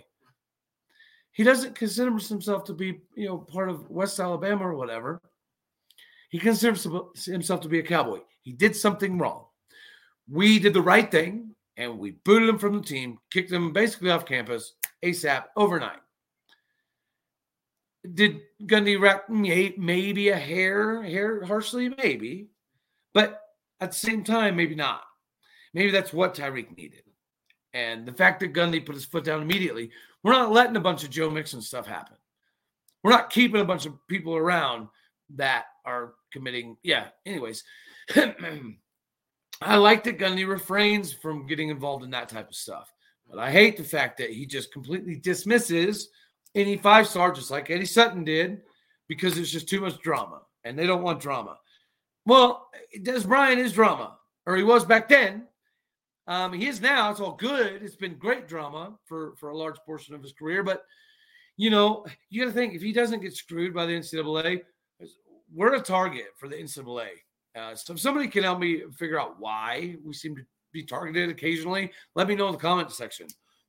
He 1.31 1.43
doesn't 1.43 1.75
consider 1.75 2.09
himself 2.17 2.63
to 2.63 2.73
be, 2.73 3.01
you 3.15 3.27
know, 3.27 3.37
part 3.37 3.69
of 3.69 3.91
West 3.91 4.19
Alabama 4.19 4.67
or 4.67 4.73
whatever. 4.73 5.21
He 6.31 6.39
considers 6.39 6.87
himself 7.25 7.61
to 7.61 7.69
be 7.69 7.77
a 7.77 7.83
cowboy. 7.83 8.21
He 8.41 8.53
did 8.53 8.75
something 8.75 9.19
wrong. 9.19 9.45
We 10.27 10.57
did 10.57 10.73
the 10.73 10.81
right 10.81 11.11
thing 11.11 11.53
and 11.77 11.97
we 11.97 12.11
booted 12.11 12.49
him 12.49 12.57
from 12.57 12.77
the 12.77 12.83
team, 12.83 13.17
kicked 13.31 13.51
him 13.51 13.73
basically 13.73 14.11
off 14.11 14.25
campus 14.25 14.73
ASAP 15.03 15.45
overnight. 15.55 15.99
Did 18.13 18.41
Gundy 18.63 18.99
rack 18.99 19.29
maybe 19.29 20.29
a 20.29 20.37
hair, 20.37 21.01
hair 21.01 21.43
harshly, 21.45 21.89
maybe, 21.89 22.49
but 23.13 23.39
at 23.79 23.91
the 23.91 23.97
same 23.97 24.23
time, 24.23 24.55
maybe 24.55 24.75
not. 24.75 25.03
Maybe 25.73 25.91
that's 25.91 26.13
what 26.13 26.35
Tyreek 26.35 26.75
needed. 26.77 27.03
And 27.73 28.05
the 28.05 28.13
fact 28.13 28.39
that 28.41 28.53
Gundy 28.53 28.85
put 28.85 28.95
his 28.95 29.05
foot 29.05 29.23
down 29.23 29.41
immediately, 29.41 29.89
we're 30.23 30.33
not 30.33 30.51
letting 30.51 30.75
a 30.75 30.81
bunch 30.81 31.03
of 31.03 31.09
Joe 31.09 31.29
Mixon 31.29 31.61
stuff 31.61 31.87
happen. 31.87 32.17
We're 33.03 33.11
not 33.11 33.29
keeping 33.29 33.61
a 33.61 33.65
bunch 33.65 33.85
of 33.85 33.93
people 34.07 34.35
around 34.35 34.87
that 35.35 35.65
are 35.85 36.13
committing. 36.31 36.77
Yeah. 36.83 37.07
Anyways, 37.25 37.63
I 39.65 39.75
like 39.75 40.03
that 40.03 40.19
Gundy 40.19 40.47
refrains 40.47 41.13
from 41.13 41.47
getting 41.47 41.69
involved 41.69 42.03
in 42.03 42.11
that 42.11 42.29
type 42.29 42.49
of 42.49 42.55
stuff. 42.55 42.93
But 43.29 43.39
I 43.39 43.51
hate 43.51 43.77
the 43.77 43.83
fact 43.83 44.17
that 44.17 44.31
he 44.31 44.45
just 44.45 44.71
completely 44.71 45.15
dismisses 45.15 46.09
any 46.55 46.77
five 46.77 47.07
star, 47.07 47.31
just 47.31 47.51
like 47.51 47.69
Eddie 47.69 47.85
Sutton 47.85 48.23
did, 48.23 48.61
because 49.07 49.37
it's 49.37 49.51
just 49.51 49.67
too 49.67 49.81
much 49.81 49.99
drama 50.01 50.41
and 50.63 50.77
they 50.77 50.87
don't 50.87 51.03
want 51.03 51.19
drama. 51.19 51.57
Well, 52.25 52.69
Dez 52.99 53.27
Bryant 53.27 53.59
is 53.59 53.73
drama, 53.73 54.17
or 54.45 54.55
he 54.55 54.63
was 54.63 54.85
back 54.85 55.09
then. 55.09 55.47
Um, 56.27 56.53
he 56.53 56.67
is 56.67 56.79
now. 56.79 57.11
It's 57.11 57.19
all 57.19 57.33
good. 57.33 57.83
It's 57.83 57.97
been 57.97 58.15
great 58.15 58.47
drama 58.47 58.97
for 59.05 59.35
for 59.35 59.49
a 59.49 59.57
large 59.57 59.77
portion 59.85 60.15
of 60.15 60.23
his 60.23 60.31
career. 60.31 60.63
But 60.63 60.83
you 61.57 61.69
know, 61.69 62.05
you 62.29 62.41
got 62.41 62.47
to 62.47 62.53
think 62.53 62.73
if 62.73 62.81
he 62.81 62.93
doesn't 62.93 63.21
get 63.21 63.35
screwed 63.35 63.73
by 63.73 63.85
the 63.85 63.93
NCAA, 63.93 64.61
we're 65.53 65.75
a 65.75 65.81
target 65.81 66.27
for 66.37 66.47
the 66.47 66.55
NCAA. 66.55 67.09
Uh, 67.55 67.75
so 67.75 67.93
if 67.93 67.99
somebody 67.99 68.27
can 68.27 68.43
help 68.43 68.59
me 68.59 68.81
figure 68.97 69.19
out 69.19 69.39
why 69.39 69.95
we 70.03 70.13
seem 70.13 70.35
to 70.35 70.41
be 70.71 70.83
targeted 70.83 71.29
occasionally, 71.29 71.91
let 72.15 72.27
me 72.27 72.35
know 72.35 72.47
in 72.47 72.53
the 72.53 72.57
comment 72.57 72.91
section. 72.91 73.27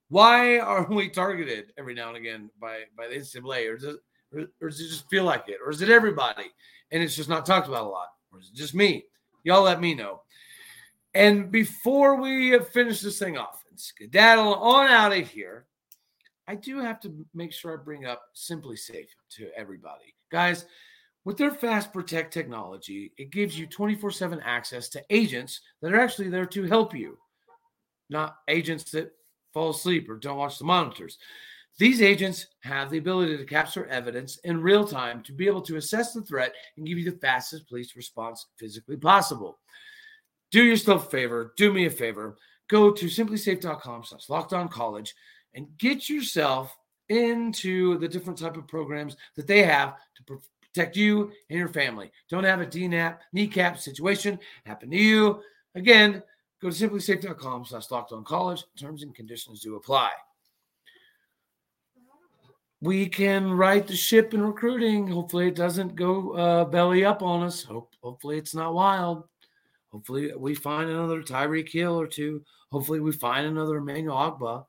Why 0.09 0.59
are 0.59 0.87
we 0.89 1.09
targeted 1.09 1.73
every 1.79 1.95
now 1.95 2.09
and 2.09 2.17
again 2.17 2.51
by 2.61 2.85
by 2.97 3.09
the 3.09 3.17
NCAA, 3.17 3.71
or 3.71 3.77
does, 3.77 3.97
or, 4.33 4.47
or 4.61 4.69
does 4.69 4.81
it 4.81 4.89
just 4.89 5.09
feel 5.11 5.25
like 5.25 5.49
it, 5.49 5.59
or 5.65 5.71
is 5.71 5.83
it 5.83 5.91
everybody 5.91 6.51
and 6.91 7.03
it's 7.03 7.17
just 7.17 7.29
not 7.29 7.47
talked 7.47 7.69
about 7.69 7.87
a 7.87 7.89
lot, 7.89 8.09
or 8.33 8.39
is 8.41 8.49
it 8.49 8.55
just 8.55 8.75
me? 8.75 9.05
Y'all 9.43 9.63
let 9.63 9.81
me 9.81 9.95
know. 9.95 10.23
And 11.15 11.51
before 11.51 12.21
we 12.21 12.59
finish 12.59 13.01
this 13.01 13.19
thing 13.19 13.37
off 13.37 13.63
and 13.71 13.79
skedaddle 13.79 14.55
on 14.55 14.87
out 14.87 15.13
of 15.13 15.29
here, 15.29 15.67
I 16.47 16.57
do 16.57 16.79
have 16.79 17.01
to 17.01 17.27
make 17.35 17.53
sure 17.53 17.73
I 17.73 17.83
bring 17.83 18.05
up 18.05 18.23
SimpliSafe 18.35 19.09
to 19.37 19.51
everybody, 19.57 20.15
guys. 20.31 20.67
With 21.25 21.39
their 21.39 21.53
Fast 21.53 21.93
Protect 21.93 22.33
technology, 22.33 23.13
it 23.17 23.31
gives 23.31 23.59
you 23.59 23.67
24 23.67 24.11
7 24.11 24.41
access 24.41 24.89
to 24.91 25.03
agents 25.09 25.61
that 25.81 25.93
are 25.93 26.01
actually 26.01 26.29
there 26.29 26.47
to 26.47 26.65
help 26.65 26.95
you, 26.95 27.19
not 28.11 28.37
agents 28.49 28.91
that 28.93 29.13
fall 29.55 29.71
asleep 29.71 30.09
or 30.11 30.17
don't 30.17 30.37
watch 30.37 30.59
the 30.59 30.65
monitors. 30.65 31.19
These 31.79 32.03
agents 32.03 32.47
have 32.63 32.91
the 32.91 32.99
ability 32.99 33.37
to 33.37 33.45
capture 33.45 33.87
evidence 33.87 34.37
in 34.45 34.63
real 34.63 34.87
time 34.87 35.23
to 35.25 35.33
be 35.33 35.47
able 35.47 35.63
to 35.63 35.77
assess 35.77 36.13
the 36.13 36.23
threat 36.23 36.53
and 36.77 36.87
give 36.87 36.99
you 36.99 37.11
the 37.11 37.19
fastest 37.19 37.69
police 37.69 37.97
response 37.97 38.47
physically 38.59 38.97
possible. 38.97 39.59
Do 40.53 40.63
yourself 40.63 41.07
a 41.07 41.11
favor, 41.11 41.53
do 41.57 41.73
me 41.73 41.87
a 41.87 41.91
favor, 41.91 42.37
go 42.69 42.93
to 42.93 43.07
simplisafe.com 43.07 44.05
slash 44.05 44.27
lockdown 44.27 44.71
college 44.71 45.15
and 45.55 45.67
get 45.79 46.09
yourself 46.09 46.77
into 47.09 47.99
the 47.99 48.09
different 48.09 48.39
type 48.39 48.57
of 48.57 48.69
programs 48.69 49.17
that 49.37 49.47
they 49.47 49.63
have 49.63 49.97
to 50.17 50.41
protect 50.75 50.97
you 50.97 51.31
and 51.51 51.59
your 51.59 51.69
family. 51.69 52.11
Don't 52.29 52.45
have 52.45 52.61
a 52.61 52.67
DNAP, 52.67 53.19
kneecap 53.33 53.79
situation 53.79 54.39
happen 54.67 54.91
to 54.91 54.97
you. 54.97 55.41
Again, 55.75 56.23
go 56.61 56.71
to 56.71 56.89
simplisafe.com 56.89 57.65
slash 57.65 57.91
locked 57.91 58.13
on 58.13 58.25
college. 58.25 58.65
Terms 58.79 59.03
and 59.03 59.15
conditions 59.15 59.61
do 59.61 59.77
apply. 59.77 60.11
We 62.81 63.07
can 63.07 63.51
right 63.51 63.87
the 63.87 63.97
ship 63.97 64.35
in 64.35 64.43
recruiting. 64.43 65.07
Hopefully, 65.07 65.49
it 65.49 65.55
doesn't 65.55 65.95
go 65.95 66.33
uh, 66.33 66.65
belly 66.67 67.05
up 67.05 67.23
on 67.23 67.43
us. 67.43 67.63
Hope, 67.63 67.95
hopefully, 68.03 68.37
it's 68.37 68.55
not 68.55 68.75
wild. 68.75 69.25
Hopefully, 69.91 70.33
we 70.37 70.55
find 70.55 70.91
another 70.91 71.23
Tyreek 71.23 71.71
Hill 71.71 71.99
or 71.99 72.07
two. 72.07 72.43
Hopefully, 72.71 73.01
we 73.01 73.13
find 73.13 73.47
another 73.47 73.77
Emmanuel 73.77 74.17
Ogbah. 74.17 74.67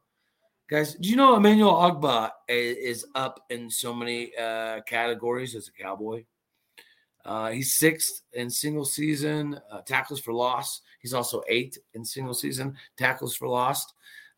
Guys, 0.67 0.95
do 0.95 1.09
you 1.09 1.15
know 1.15 1.35
Emmanuel 1.35 1.73
Ogbah 1.73 2.31
is 2.49 3.05
up 3.13 3.39
in 3.51 3.69
so 3.69 3.93
many 3.93 4.31
uh, 4.35 4.81
categories 4.81 5.53
as 5.53 5.67
a 5.67 5.83
Cowboy? 5.83 6.23
Uh, 7.23 7.51
he's 7.51 7.77
sixth 7.77 8.23
in 8.33 8.49
single 8.49 8.83
season 8.83 9.59
uh, 9.71 9.81
tackles 9.81 10.19
for 10.19 10.33
loss. 10.33 10.81
He's 10.99 11.13
also 11.13 11.43
eighth 11.47 11.77
in 11.93 12.03
single 12.03 12.33
season 12.33 12.75
tackles 12.97 13.35
for 13.35 13.47
loss. 13.47 13.85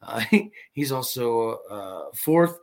Uh, 0.01 0.19
he, 0.31 0.51
he's 0.73 0.91
also 0.91 1.59
uh, 1.69 2.03
fourth 2.13 2.59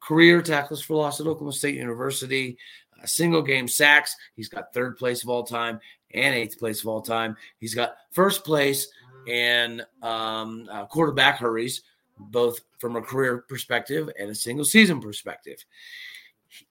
career 0.00 0.42
tackles 0.42 0.82
for 0.82 0.96
loss 0.96 1.20
at 1.20 1.28
Oklahoma 1.28 1.52
State 1.52 1.76
University. 1.76 2.58
Uh, 3.00 3.06
single 3.06 3.42
game 3.42 3.68
sacks. 3.68 4.16
He's 4.34 4.48
got 4.48 4.74
third 4.74 4.96
place 4.96 5.22
of 5.22 5.28
all 5.28 5.44
time 5.44 5.78
and 6.12 6.34
eighth 6.34 6.58
place 6.58 6.80
of 6.80 6.88
all 6.88 7.00
time. 7.00 7.36
He's 7.60 7.76
got 7.76 7.94
first 8.10 8.44
place 8.44 8.88
and 9.28 9.86
um, 10.02 10.68
quarterback 10.90 11.38
hurries, 11.38 11.82
both 12.18 12.60
from 12.78 12.96
a 12.96 13.02
career 13.02 13.44
perspective 13.48 14.08
and 14.18 14.30
a 14.30 14.34
single 14.34 14.64
season 14.64 15.00
perspective. 15.00 15.64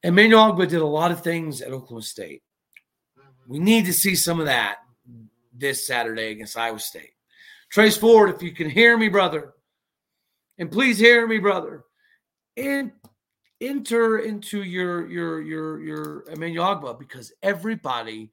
Emmanuel 0.03 0.53
Ogbah 0.53 0.69
did 0.69 0.81
a 0.81 0.85
lot 0.85 1.11
of 1.11 1.21
things 1.21 1.61
at 1.61 1.71
Oklahoma 1.71 2.01
State. 2.01 2.43
We 3.47 3.59
need 3.59 3.85
to 3.85 3.93
see 3.93 4.15
some 4.15 4.39
of 4.39 4.45
that 4.45 4.77
this 5.53 5.85
Saturday 5.85 6.31
against 6.31 6.57
Iowa 6.57 6.79
State. 6.79 7.11
Trace 7.69 7.97
Ford, 7.97 8.29
if 8.29 8.41
you 8.41 8.51
can 8.51 8.69
hear 8.69 8.97
me, 8.97 9.09
brother, 9.09 9.53
and 10.57 10.71
please 10.71 10.97
hear 10.97 11.27
me, 11.27 11.39
brother, 11.39 11.83
and 12.55 12.91
enter 13.59 14.19
into 14.19 14.63
your 14.63 15.09
your 15.09 15.41
your 15.41 15.83
your 15.83 16.25
Emmanuel 16.29 16.75
Ogbah 16.75 16.99
because 16.99 17.33
everybody 17.41 18.31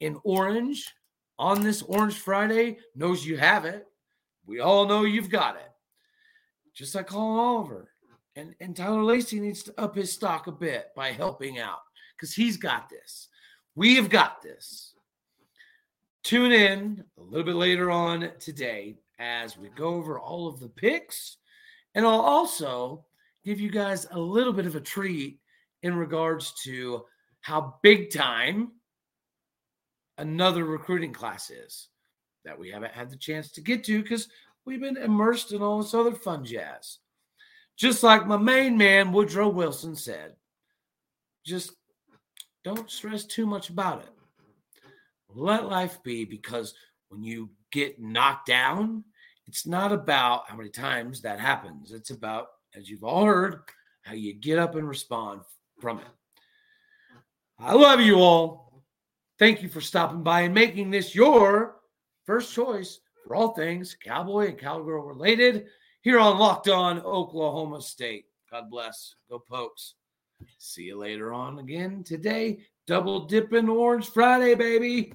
in 0.00 0.18
orange 0.24 0.94
on 1.38 1.62
this 1.62 1.82
Orange 1.82 2.18
Friday 2.18 2.78
knows 2.94 3.24
you 3.24 3.38
have 3.38 3.64
it. 3.64 3.86
We 4.46 4.60
all 4.60 4.86
know 4.86 5.04
you've 5.04 5.30
got 5.30 5.56
it. 5.56 5.69
Just 6.74 6.94
like 6.94 7.08
Collin 7.08 7.38
Oliver. 7.38 7.90
And, 8.36 8.54
and 8.60 8.76
Tyler 8.76 9.02
Lacey 9.02 9.40
needs 9.40 9.62
to 9.64 9.80
up 9.80 9.94
his 9.96 10.12
stock 10.12 10.46
a 10.46 10.52
bit 10.52 10.90
by 10.94 11.10
helping 11.10 11.58
out 11.58 11.80
because 12.16 12.32
he's 12.32 12.56
got 12.56 12.88
this. 12.88 13.28
We 13.74 13.96
have 13.96 14.08
got 14.08 14.42
this. 14.42 14.94
Tune 16.22 16.52
in 16.52 17.04
a 17.18 17.22
little 17.22 17.44
bit 17.44 17.56
later 17.56 17.90
on 17.90 18.30
today 18.38 18.96
as 19.18 19.58
we 19.58 19.68
go 19.70 19.94
over 19.94 20.18
all 20.18 20.46
of 20.46 20.60
the 20.60 20.68
picks. 20.68 21.38
And 21.94 22.06
I'll 22.06 22.20
also 22.20 23.04
give 23.44 23.58
you 23.58 23.70
guys 23.70 24.06
a 24.10 24.18
little 24.18 24.52
bit 24.52 24.66
of 24.66 24.76
a 24.76 24.80
treat 24.80 25.40
in 25.82 25.96
regards 25.96 26.52
to 26.64 27.04
how 27.40 27.76
big 27.82 28.10
time 28.12 28.72
another 30.18 30.64
recruiting 30.64 31.12
class 31.12 31.50
is 31.50 31.88
that 32.44 32.58
we 32.58 32.70
haven't 32.70 32.92
had 32.92 33.10
the 33.10 33.16
chance 33.16 33.50
to 33.52 33.60
get 33.60 33.84
to 33.84 34.02
because 34.02 34.28
we've 34.64 34.80
been 34.80 34.96
immersed 34.96 35.52
in 35.52 35.62
all 35.62 35.82
this 35.82 35.94
other 35.94 36.12
fun 36.12 36.44
jazz. 36.44 36.98
Just 37.76 38.02
like 38.02 38.26
my 38.26 38.36
main 38.36 38.76
man, 38.76 39.12
Woodrow 39.12 39.48
Wilson, 39.48 39.94
said, 39.96 40.34
just 41.44 41.72
don't 42.62 42.90
stress 42.90 43.24
too 43.24 43.46
much 43.46 43.70
about 43.70 44.02
it. 44.02 44.10
Let 45.34 45.68
life 45.68 46.02
be 46.02 46.24
because 46.24 46.74
when 47.08 47.22
you 47.22 47.50
get 47.72 48.00
knocked 48.00 48.46
down, 48.46 49.04
it's 49.46 49.66
not 49.66 49.92
about 49.92 50.48
how 50.48 50.56
many 50.56 50.68
times 50.68 51.22
that 51.22 51.40
happens. 51.40 51.92
It's 51.92 52.10
about, 52.10 52.48
as 52.74 52.88
you've 52.88 53.04
all 53.04 53.24
heard, 53.24 53.62
how 54.02 54.14
you 54.14 54.34
get 54.34 54.58
up 54.58 54.74
and 54.74 54.88
respond 54.88 55.40
from 55.80 55.98
it. 55.98 56.06
I 57.58 57.74
love 57.74 58.00
you 58.00 58.16
all. 58.16 58.84
Thank 59.38 59.62
you 59.62 59.68
for 59.68 59.80
stopping 59.80 60.22
by 60.22 60.42
and 60.42 60.54
making 60.54 60.90
this 60.90 61.14
your 61.14 61.76
first 62.26 62.52
choice 62.52 63.00
for 63.30 63.36
all 63.36 63.54
things 63.54 63.96
cowboy 64.02 64.48
and 64.48 64.58
cowgirl 64.58 65.04
related 65.04 65.66
here 66.00 66.18
on 66.18 66.36
Locked 66.36 66.68
On 66.68 66.98
Oklahoma 66.98 67.80
State. 67.80 68.24
God 68.50 68.68
bless. 68.68 69.14
Go 69.30 69.38
Pokes. 69.38 69.94
See 70.58 70.82
you 70.82 70.98
later 70.98 71.32
on 71.32 71.60
again 71.60 72.02
today. 72.02 72.58
Double 72.88 73.26
dipping 73.26 73.68
Orange 73.68 74.08
Friday, 74.08 74.56
baby. 74.56 75.12